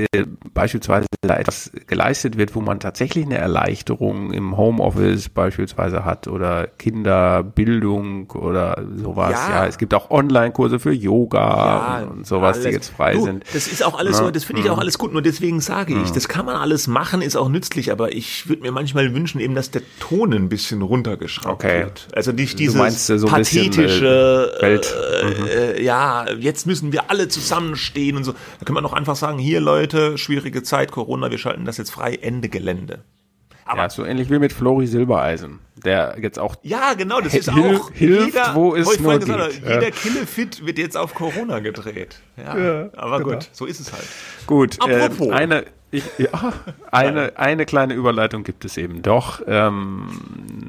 [0.53, 6.67] beispielsweise da etwas geleistet wird, wo man tatsächlich eine Erleichterung im Homeoffice beispielsweise hat oder
[6.67, 9.31] Kinderbildung oder sowas.
[9.31, 12.67] Ja, ja es gibt auch Online-Kurse für Yoga ja, und sowas, alles.
[12.67, 13.43] die jetzt frei du, sind.
[13.53, 14.25] Das ist auch alles ja.
[14.25, 14.81] so, das finde ich auch mhm.
[14.81, 15.11] alles gut.
[15.11, 16.13] Nur deswegen sage ich, mhm.
[16.13, 19.55] das kann man alles machen, ist auch nützlich, aber ich würde mir manchmal wünschen, eben,
[19.55, 21.81] dass der Ton ein bisschen runtergeschraubt okay.
[21.81, 22.07] wird.
[22.13, 24.95] Also nicht dieses meinst, so pathetische, bisschen, äh, Welt.
[25.23, 25.45] Mhm.
[25.47, 28.33] Äh, ja, jetzt müssen wir alle zusammenstehen und so.
[28.59, 31.91] Da kann man doch einfach sagen, hier Leute, schwierige Zeit, Corona, wir schalten das jetzt
[31.91, 33.03] frei, Ende Gelände.
[33.69, 37.51] Aber ja, so ähnlich wie mit Flori Silbereisen, der jetzt auch Ja, genau, das ist
[37.51, 39.63] hilf, auch hilft, jeder, wo es wo nur gesagt, geht.
[39.63, 42.15] Jeder Killefit wird jetzt auf Corona gedreht.
[42.35, 43.33] Ja, ja aber genau.
[43.35, 44.07] gut, so ist es halt.
[44.47, 46.53] Gut, äh, eine ich, ja,
[46.91, 49.41] eine, eine kleine Überleitung gibt es eben doch.
[49.47, 50.07] Ähm,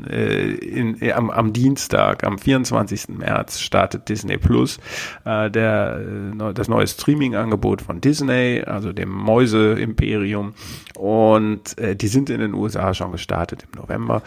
[0.09, 3.09] äh, in, äh, am, am Dienstag, am 24.
[3.09, 4.79] März, startet Disney Plus,
[5.25, 6.01] äh, der,
[6.33, 10.55] äh, das neue Streaming-Angebot von Disney, also dem Mäuse-Imperium.
[10.97, 14.23] Und äh, die sind in den USA schon gestartet im November.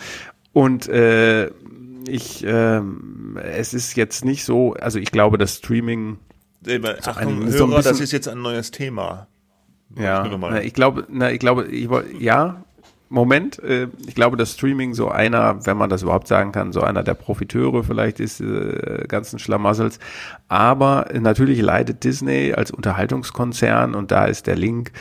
[0.51, 1.49] Und äh,
[2.07, 2.81] ich, äh,
[3.43, 6.19] es ist jetzt nicht so, also ich glaube, das Streaming.
[7.03, 9.27] Achtung, so Hörer, das ist jetzt ein neues Thema.
[9.97, 12.63] Ja, na, ich glaube, na, ich glaube, ich wollte, ja,
[13.13, 16.81] Moment, äh, ich glaube, dass Streaming so einer, wenn man das überhaupt sagen kann, so
[16.81, 19.99] einer der Profiteure vielleicht ist, äh, ganzen Schlamassels.
[20.47, 24.91] Aber natürlich leidet Disney als Unterhaltungskonzern und da ist der Link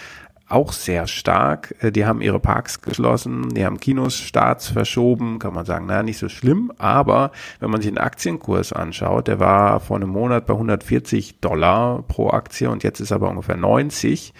[0.53, 1.74] auch sehr stark.
[1.80, 6.03] Äh, die haben ihre Parks geschlossen, die haben Kinos, Starts verschoben, kann man sagen, naja,
[6.03, 10.47] nicht so schlimm, aber wenn man sich den Aktienkurs anschaut, der war vor einem Monat
[10.47, 14.34] bei 140 Dollar pro Aktie und jetzt ist er bei ungefähr 90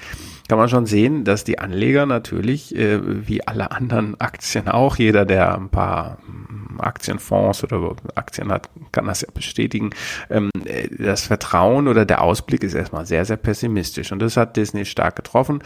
[0.53, 5.25] kann man schon sehen, dass die Anleger natürlich, äh, wie alle anderen Aktien auch, jeder,
[5.25, 9.93] der ein paar mm, Aktienfonds oder Aktien hat, kann das ja bestätigen,
[10.29, 14.13] ähm, äh, das Vertrauen oder der Ausblick ist erstmal sehr, sehr pessimistisch.
[14.13, 15.63] Und das hat Disney stark getroffen.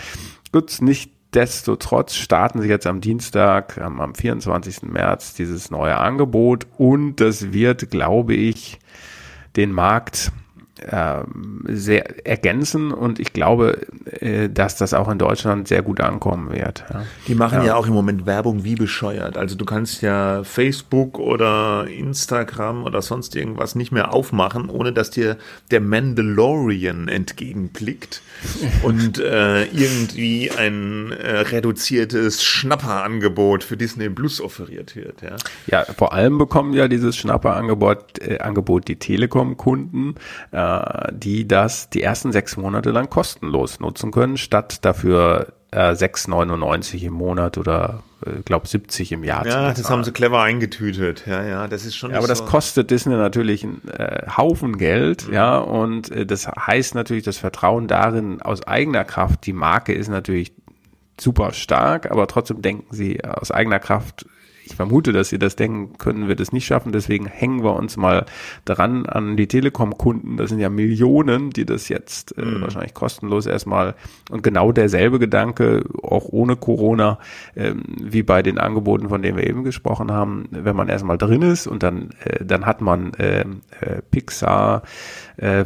[0.52, 4.84] Gut, nicht Nichtsdestotrotz starten sie jetzt am Dienstag, am 24.
[4.84, 8.78] März, dieses neue Angebot und das wird, glaube ich,
[9.56, 10.30] den Markt
[11.68, 13.86] sehr ergänzen und ich glaube,
[14.20, 16.84] äh, dass das auch in Deutschland sehr gut ankommen wird.
[17.26, 17.68] Die machen ja.
[17.68, 17.74] ja.
[17.76, 19.38] auch im Moment Werbung wie bescheuert.
[19.38, 25.10] Also du kannst ja Facebook oder Instagram oder sonst irgendwas nicht mehr aufmachen, ohne dass
[25.10, 25.38] dir
[25.70, 28.20] der Mandalorian entgegenblickt
[28.82, 35.22] und äh, irgendwie ein äh, reduziertes Schnapperangebot für Disney Plus offeriert wird.
[35.22, 35.36] Ja,
[35.66, 40.14] ja vor allem bekommen ja dieses Schnapperangebot äh, Angebot die Telekom-Kunden.
[40.52, 47.02] Äh, die das die ersten sechs Monate lang kostenlos nutzen können, statt dafür äh, 6,99
[47.02, 49.46] im Monat oder äh, glaube 70 im Jahr.
[49.46, 51.24] Ja, das haben sie clever eingetütet.
[51.26, 52.12] Ja, ja, das ist schon.
[52.12, 52.32] Ja, aber so.
[52.32, 55.34] das kostet Disney natürlich einen äh, Haufen Geld, mhm.
[55.34, 59.44] ja, und äh, das heißt natürlich das Vertrauen darin aus eigener Kraft.
[59.44, 60.54] Die Marke ist natürlich
[61.20, 64.26] super stark, aber trotzdem denken sie aus eigener Kraft
[64.66, 66.92] ich vermute, dass sie das denken, können wir das nicht schaffen.
[66.92, 68.26] Deswegen hängen wir uns mal
[68.64, 70.36] dran an die Telekom-Kunden.
[70.36, 72.62] Das sind ja Millionen, die das jetzt äh, mhm.
[72.62, 73.94] wahrscheinlich kostenlos erstmal
[74.30, 77.18] und genau derselbe Gedanke, auch ohne Corona,
[77.54, 80.48] ähm, wie bei den Angeboten, von denen wir eben gesprochen haben.
[80.50, 84.82] Wenn man erstmal drin ist und dann, äh, dann hat man äh, äh, Pixar,
[85.36, 85.64] äh,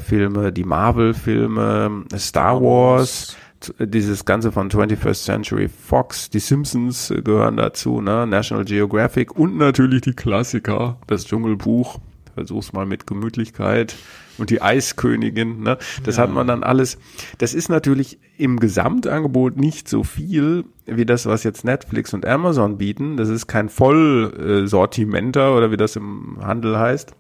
[0.53, 3.37] die Marvel-Filme, Star Wars,
[3.79, 8.27] dieses Ganze von 21st Century Fox, die Simpsons gehören dazu, ne?
[8.27, 11.99] National Geographic und natürlich die Klassiker, das Dschungelbuch.
[12.35, 13.97] Versuch's mal mit Gemütlichkeit
[14.39, 15.79] und die Eiskönigin, ne?
[16.05, 16.23] Das ja.
[16.23, 16.99] hat man dann alles.
[17.39, 22.79] Das ist natürlich im Gesamtangebot nicht so viel wie das, was jetzt Netflix und Amazon
[22.79, 23.17] bieten.
[23.17, 27.15] Das ist kein Vollsortimenter oder wie das im Handel heißt.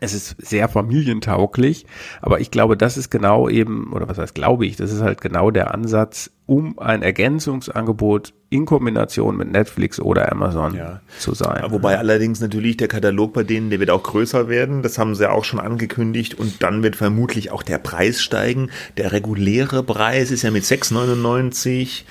[0.00, 1.86] Es ist sehr familientauglich,
[2.22, 5.20] aber ich glaube, das ist genau eben, oder was heißt glaube ich, das ist halt
[5.20, 11.00] genau der Ansatz, um ein Ergänzungsangebot in Kombination mit Netflix oder Amazon ja.
[11.18, 11.62] zu sein.
[11.68, 14.82] Wobei allerdings natürlich der Katalog bei denen, der wird auch größer werden.
[14.82, 16.34] Das haben sie auch schon angekündigt.
[16.34, 18.70] Und dann wird vermutlich auch der Preis steigen.
[18.96, 22.02] Der reguläre Preis ist ja mit 6,99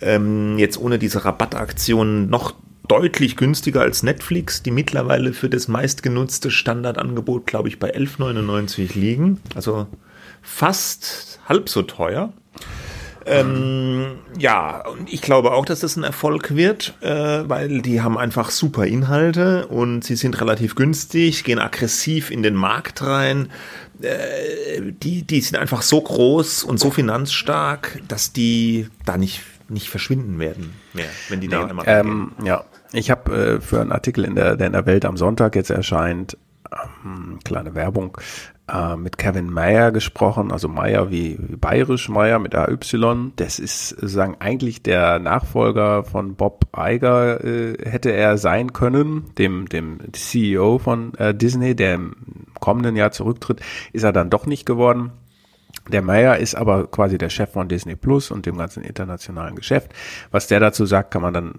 [0.00, 2.54] ähm, jetzt ohne diese Rabattaktion noch
[2.88, 9.40] deutlich günstiger als Netflix, die mittlerweile für das meistgenutzte Standardangebot, glaube ich, bei 11,99 liegen.
[9.54, 9.86] Also
[10.42, 12.32] fast halb so teuer.
[13.28, 18.16] Ähm, ja, und ich glaube auch, dass das ein Erfolg wird, äh, weil die haben
[18.16, 23.50] einfach super Inhalte und sie sind relativ günstig, gehen aggressiv in den Markt rein.
[24.00, 29.90] Äh, die, die sind einfach so groß und so finanzstark, dass die da nicht, nicht
[29.90, 33.92] verschwinden werden mehr, wenn die da Nee, einmal ähm, ja, ich habe äh, für einen
[33.92, 36.36] Artikel in der, der in der Welt am Sonntag jetzt erscheint,
[37.04, 38.18] ähm, kleine Werbung,
[38.70, 42.76] äh, mit Kevin Mayer gesprochen, also Mayer wie, wie bayerisch Mayer mit AY.
[43.36, 49.68] Das ist sozusagen eigentlich der Nachfolger von Bob Iger, äh, hätte er sein können, dem,
[49.68, 52.14] dem CEO von äh, Disney, der im
[52.60, 53.60] kommenden Jahr zurücktritt,
[53.92, 55.12] ist er dann doch nicht geworden.
[55.90, 59.92] Der Meyer ist aber quasi der Chef von Disney Plus und dem ganzen internationalen Geschäft.
[60.30, 61.54] Was der dazu sagt, kann man dann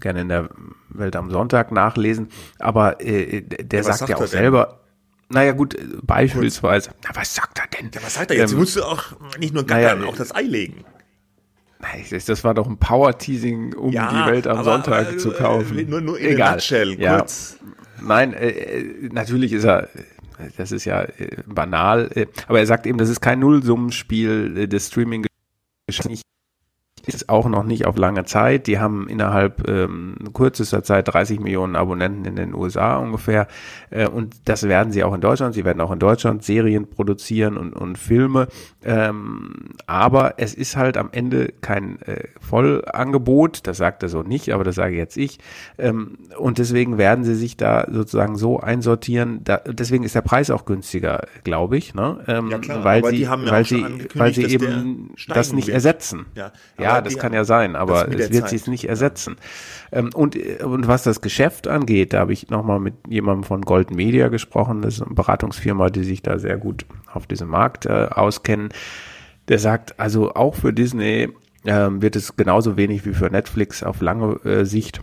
[0.00, 0.48] gerne in der
[0.88, 2.28] Welt am Sonntag nachlesen.
[2.58, 4.80] Aber äh, der was sagt, sagt ja auch selber,
[5.28, 7.90] naja gut, äh, beispielsweise, na was sagt er denn?
[7.94, 8.52] Ja, was sagt er jetzt?
[8.52, 9.04] Ähm, musst du auch
[9.38, 10.84] nicht nur naja, gackern, auch das Ei legen.
[11.80, 15.32] Nein, das- war doch ein Power-Teasing, um Ja, die Welt am aber, Sonntag äh, zu
[15.32, 15.78] kaufen.
[15.78, 16.52] äh, nur- nur in a Egal.
[16.54, 17.18] nutshell, ja.
[17.18, 17.56] kurz.
[18.02, 19.88] Nein, äh, äh, natürlich ist er, äh,
[20.58, 24.66] das ist ja äh, banal, äh, aber er sagt eben, das ist kein Nullsummenspiel äh,
[24.68, 25.24] des streaming
[26.08, 26.22] nicht
[27.06, 28.66] ist auch noch nicht auf lange Zeit.
[28.66, 33.46] Die haben innerhalb ähm, kürzester Zeit 30 Millionen Abonnenten in den USA ungefähr.
[33.90, 35.54] Äh, und das werden sie auch in Deutschland.
[35.54, 38.48] Sie werden auch in Deutschland Serien produzieren und, und Filme.
[38.84, 43.66] Ähm, aber es ist halt am Ende kein äh, Vollangebot.
[43.66, 45.38] Das sagt er so nicht, aber das sage jetzt ich.
[45.78, 49.42] Ähm, und deswegen werden sie sich da sozusagen so einsortieren.
[49.44, 51.94] Da, deswegen ist der Preis auch günstiger, glaube ich.
[51.94, 52.22] Ne?
[52.26, 55.10] Ähm, Ja, klar, weil aber sie, die haben ja weil auch sie, weil sie eben
[55.28, 55.74] das nicht wird.
[55.74, 56.26] ersetzen.
[56.34, 59.36] Ja, Ja, aber das kann ja sein, aber es wird sich nicht ersetzen.
[59.92, 63.90] Ähm, und, und was das Geschäft angeht, da habe ich nochmal mit jemandem von Gold
[63.90, 68.08] Media gesprochen, das ist eine Beratungsfirma, die sich da sehr gut auf diesem Markt äh,
[68.10, 68.70] auskennen.
[69.48, 71.28] Der sagt, also auch für Disney
[71.66, 75.00] ähm, wird es genauso wenig wie für Netflix auf lange äh, Sicht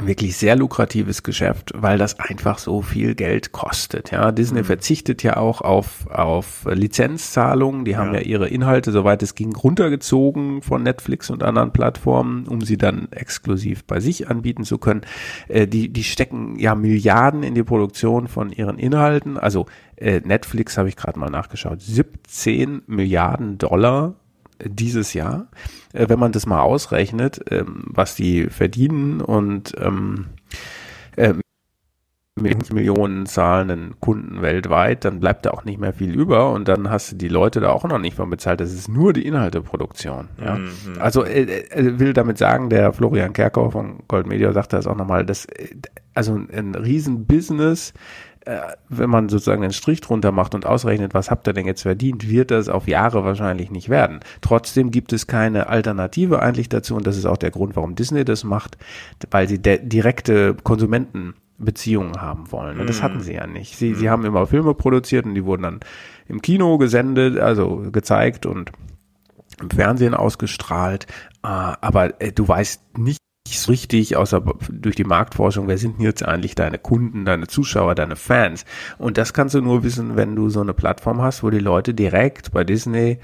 [0.00, 4.12] wirklich sehr lukratives Geschäft, weil das einfach so viel Geld kostet.
[4.12, 7.84] Ja, Disney verzichtet ja auch auf, auf Lizenzzahlungen.
[7.84, 8.20] Die haben ja.
[8.20, 8.26] Ja.
[8.26, 13.84] ihre Inhalte, soweit es ging, runtergezogen von Netflix und anderen Plattformen, um sie dann exklusiv
[13.84, 15.02] bei sich anbieten zu können.
[15.48, 19.36] Äh, die, die stecken ja Milliarden in die Produktion von ihren Inhalten.
[19.36, 24.14] Also äh, Netflix habe ich gerade mal nachgeschaut, 17 Milliarden Dollar
[24.64, 25.48] dieses Jahr.
[25.92, 30.26] Äh, wenn man das mal ausrechnet, ähm, was die verdienen und ähm,
[31.16, 31.40] ähm,
[32.40, 36.90] mit Millionen zahlenden Kunden weltweit, dann bleibt da auch nicht mehr viel über und dann
[36.90, 38.60] hast du die Leute da auch noch nicht von bezahlt.
[38.60, 40.28] Das ist nur die Inhalteproduktion.
[40.40, 40.58] Ja?
[40.98, 44.96] Also äh, äh, will damit sagen, der Florian Kerkhoff von Gold Media sagt das auch
[44.96, 45.76] nochmal, dass äh,
[46.14, 47.94] also ein riesen Business äh,
[48.88, 52.28] wenn man sozusagen einen Strich drunter macht und ausrechnet, was habt ihr denn jetzt verdient,
[52.28, 54.20] wird das auf Jahre wahrscheinlich nicht werden.
[54.40, 58.24] Trotzdem gibt es keine Alternative eigentlich dazu und das ist auch der Grund, warum Disney
[58.24, 58.78] das macht,
[59.30, 62.80] weil sie direkte Konsumentenbeziehungen haben wollen.
[62.80, 63.76] Und das hatten sie ja nicht.
[63.76, 65.80] Sie, sie haben immer Filme produziert und die wurden dann
[66.26, 68.72] im Kino gesendet, also gezeigt und
[69.60, 71.06] im Fernsehen ausgestrahlt,
[71.42, 73.18] äh, aber äh, du weißt nicht
[73.56, 78.16] so richtig, außer durch die Marktforschung, wer sind jetzt eigentlich deine Kunden, deine Zuschauer, deine
[78.16, 78.64] Fans?
[78.98, 81.94] Und das kannst du nur wissen, wenn du so eine Plattform hast, wo die Leute
[81.94, 83.18] direkt bei Disney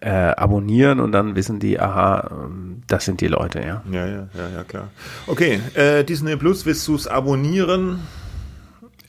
[0.00, 3.82] äh, abonnieren und dann wissen die, aha, ähm, das sind die Leute, ja.
[3.90, 4.88] Ja, ja, ja, ja, klar.
[5.26, 8.00] Okay, äh, Disney Plus, willst du es abonnieren?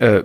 [0.01, 0.23] Äh,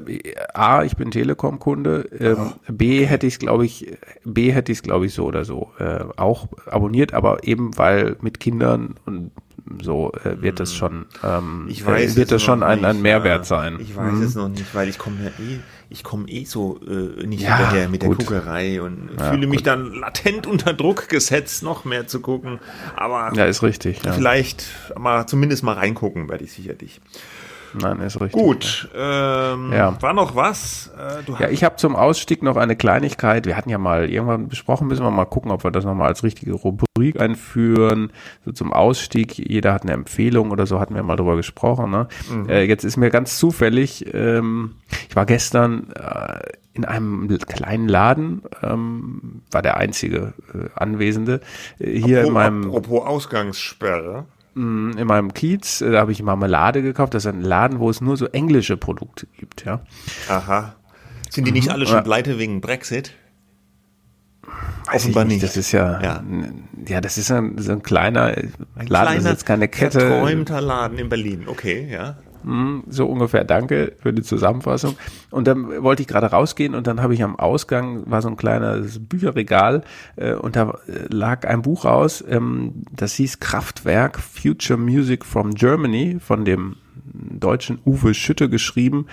[0.55, 2.09] A, ich bin Telekom-Kunde.
[2.18, 3.94] Ähm, B hätte ich es, glaube ich,
[4.24, 8.16] B hätte ich es, glaube ich, so oder so äh, auch abonniert, aber eben weil
[8.22, 9.32] mit Kindern und
[9.83, 13.03] so äh, wird das schon, ähm, Ich weiß äh, wird es das schon ein, ein
[13.03, 13.45] Mehrwert ja.
[13.45, 13.79] sein.
[13.81, 15.59] Ich weiß es noch nicht, weil ich komme ja eh,
[15.89, 18.19] ich komme eh so äh, nicht Ja, hinterher mit der gut.
[18.19, 22.59] Guckerei und fühle mich dann latent unter Druck gesetzt, noch mehr zu gucken.
[22.97, 24.03] Aber Ja, ist richtig.
[24.05, 24.12] Ja.
[24.12, 24.67] vielleicht
[24.99, 27.01] mal zumindest mal reingucken werde ich sicherlich.
[27.75, 28.33] Nein, ist richtig.
[28.33, 30.01] Gut, ähm, Ja.
[30.01, 30.93] war noch was?
[30.97, 33.47] Äh, du Ja, ich habe zum Ausstieg noch eine Kleinigkeit.
[33.47, 36.23] Wir hatten ja mal irgendwann besprochen, müssen wir mal gucken, ob wir das nochmal als
[36.23, 38.12] richtige Rubrik einführen.
[38.45, 41.91] So zum Ausstieg, jeder hat eine Empfehlung oder so, hatten wir mal drüber gesprochen.
[41.91, 42.09] Ne?
[42.49, 44.77] Äh, jetzt ist mir ganz zufällig, ähm,
[45.09, 46.41] ich war gestern äh,
[46.75, 51.41] in einem kleinen Laden, ähm, war der einzige äh, Anwesende,
[51.79, 54.27] äh, hier in meinem apropos Ausgangssperre.
[54.57, 57.14] In meinem Kiez, äh, da habe ich Marmelade gekauft.
[57.14, 59.80] Das ist ein Laden, wo es nur so englische Produkte gibt, ja.
[60.28, 60.74] Aha.
[61.30, 63.12] Sind die nicht alle schon pleite wegen Brexit?
[64.86, 65.42] Weiß Offenbar ich nicht.
[65.42, 66.24] Das ist ja, Ja.
[66.86, 68.34] ja, das ist ein, so ein kleiner
[68.76, 70.00] Ein Laden, das ist jetzt keine Kette.
[70.00, 71.44] verträumter Laden in Berlin.
[71.48, 72.16] Okay, ja.
[72.47, 73.42] Hm, so ungefähr.
[73.42, 74.94] Danke für die Zusammenfassung.
[75.32, 78.36] Und dann wollte ich gerade rausgehen und dann habe ich am Ausgang, war so ein
[78.36, 79.82] kleines Bücherregal
[80.14, 85.55] äh, und da äh, lag ein Buch aus, ähm, das hieß Kraftwerk Future Music from
[85.55, 86.76] Germany von dem
[87.12, 89.07] deutschen Uwe Schütte geschrieben,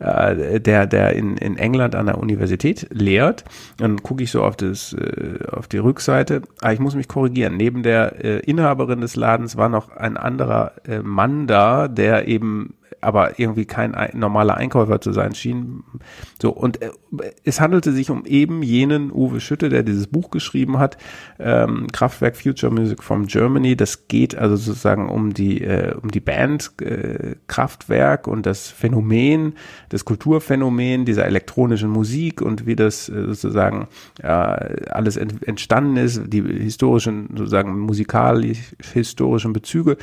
[0.00, 3.44] äh, der, der in, in England an der Universität lehrt.
[3.76, 6.42] Dann gucke ich so auf, das, äh, auf die Rückseite.
[6.60, 7.56] Ah, ich muss mich korrigieren.
[7.56, 12.74] Neben der äh, Inhaberin des Ladens war noch ein anderer äh, Mann da, der eben
[13.00, 15.82] aber irgendwie kein normaler Einkäufer zu sein schien.
[16.40, 16.90] So, und äh,
[17.44, 20.96] es handelte sich um eben jenen Uwe Schütte, der dieses Buch geschrieben hat,
[21.38, 23.76] ähm, Kraftwerk Future Music from Germany.
[23.76, 29.54] Das geht also sozusagen um die, äh, um die Band äh, Kraftwerk und das Phänomen,
[29.88, 33.88] das Kulturphänomen dieser elektronischen Musik und wie das äh, sozusagen
[34.22, 39.96] äh, alles ent entstanden ist, die historischen, sozusagen musikalisch-historischen Bezüge.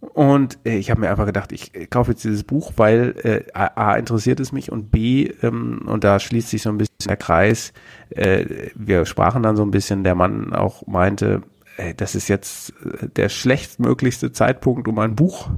[0.00, 3.52] Und äh, ich habe mir einfach gedacht, ich äh, kaufe jetzt dieses Buch, weil äh,
[3.52, 7.18] A, interessiert es mich und B, ähm, und da schließt sich so ein bisschen der
[7.18, 7.72] Kreis,
[8.10, 11.42] äh, wir sprachen dann so ein bisschen, der Mann auch meinte,
[11.76, 15.50] ey, das ist jetzt äh, der schlechtmöglichste Zeitpunkt, um ein Buch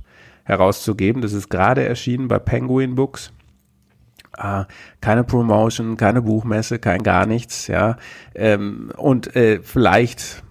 [0.45, 1.23] herauszugeben.
[1.23, 3.33] Das ist gerade erschienen bei Penguin Books.
[4.37, 4.67] Ah,
[5.01, 7.97] keine Promotion, keine Buchmesse, kein gar nichts, ja.
[8.35, 10.43] Ähm, und äh, vielleicht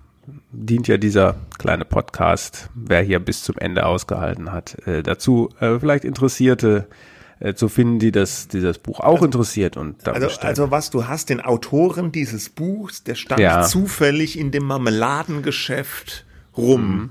[0.51, 5.79] dient ja dieser kleine Podcast, wer hier bis zum Ende ausgehalten hat, äh, dazu äh,
[5.79, 6.87] vielleicht Interessierte
[7.39, 11.07] äh, zu finden, die das dieses Buch auch also, interessiert und also, also was du
[11.07, 13.63] hast den Autoren dieses Buchs, der stand ja.
[13.63, 16.25] zufällig in dem Marmeladengeschäft
[16.57, 17.09] rum, mhm.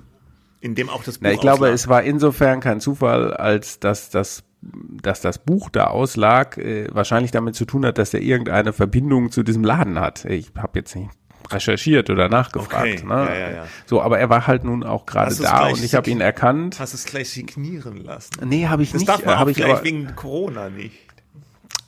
[0.60, 1.24] in dem auch das Buch.
[1.24, 5.86] Na, ich glaube, es war insofern kein Zufall, als dass das dass das Buch da
[5.86, 10.26] auslag, äh, wahrscheinlich damit zu tun hat, dass er irgendeine Verbindung zu diesem Laden hat.
[10.26, 11.08] Ich habe jetzt nicht
[11.52, 13.02] recherchiert oder nachgefragt.
[13.02, 13.04] Okay.
[13.04, 13.14] Ne?
[13.14, 13.66] Ja, ja, ja.
[13.86, 16.78] So, aber er war halt nun auch gerade da und ich habe ihn erkannt.
[16.78, 18.32] Hast es gleich signieren lassen?
[18.44, 19.08] Nee, habe ich das nicht.
[19.08, 20.94] Das darf man hab ich aber, wegen Corona nicht.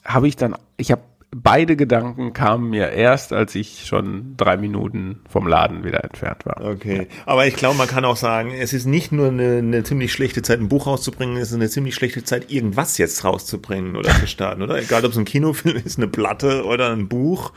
[0.05, 1.03] Habe ich dann, ich habe
[1.35, 6.61] beide Gedanken kamen mir erst, als ich schon drei Minuten vom Laden wieder entfernt war.
[6.61, 10.13] Okay, aber ich glaube, man kann auch sagen, es ist nicht nur eine, eine, ziemlich
[10.13, 14.11] schlechte Zeit, ein Buch rauszubringen, es ist eine ziemlich schlechte Zeit, irgendwas jetzt rauszubringen oder
[14.11, 14.79] zu starten, oder?
[14.79, 17.53] Egal, ob es ein Kinofilm ist, eine Platte oder ein Buch.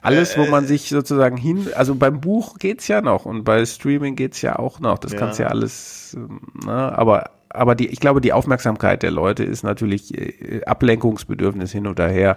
[0.00, 3.66] Alles, wo man äh, sich sozusagen hin, also beim Buch geht's ja noch und bei
[3.66, 4.98] Streaming geht's ja auch noch.
[4.98, 5.18] Das ja.
[5.18, 6.16] kannst ja alles,
[6.64, 11.86] ne, aber aber die, ich glaube, die Aufmerksamkeit der Leute ist natürlich äh, Ablenkungsbedürfnis hin
[11.86, 12.36] und her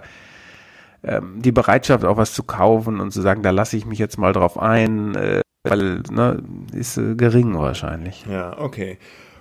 [1.04, 4.18] ähm, die Bereitschaft auch was zu kaufen und zu sagen, da lasse ich mich jetzt
[4.18, 6.42] mal drauf ein, äh, weil, ne,
[6.72, 8.24] ist äh, gering wahrscheinlich.
[8.28, 8.98] Ja, okay.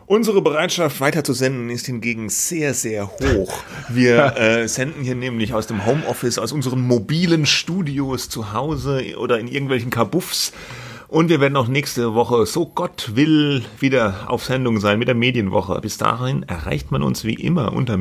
[0.08, 3.64] Unsere Bereitschaft weiter zu senden ist hingegen sehr, sehr hoch.
[3.88, 9.40] Wir äh, senden hier nämlich aus dem Homeoffice, aus unseren mobilen Studios zu Hause oder
[9.40, 10.52] in irgendwelchen Kabuffs.
[11.08, 15.16] Und wir werden auch nächste Woche, so Gott will, wieder auf Sendung sein mit der
[15.16, 15.80] Medienwoche.
[15.82, 17.98] Bis dahin erreicht man uns wie immer unter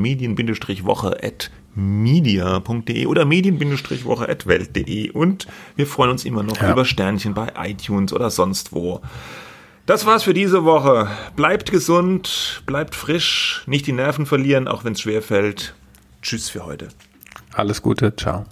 [1.75, 5.11] medien-woche.media.de oder medien-woche.welt.de.
[5.11, 5.47] Und
[5.77, 6.73] wir freuen uns immer noch ja.
[6.73, 9.01] über Sternchen bei iTunes oder sonst wo.
[9.87, 11.09] Das war's für diese Woche.
[11.37, 15.75] Bleibt gesund, bleibt frisch, nicht die Nerven verlieren, auch wenn es schwer fällt.
[16.23, 16.89] Tschüss für heute.
[17.55, 18.45] Alles Gute, ciao.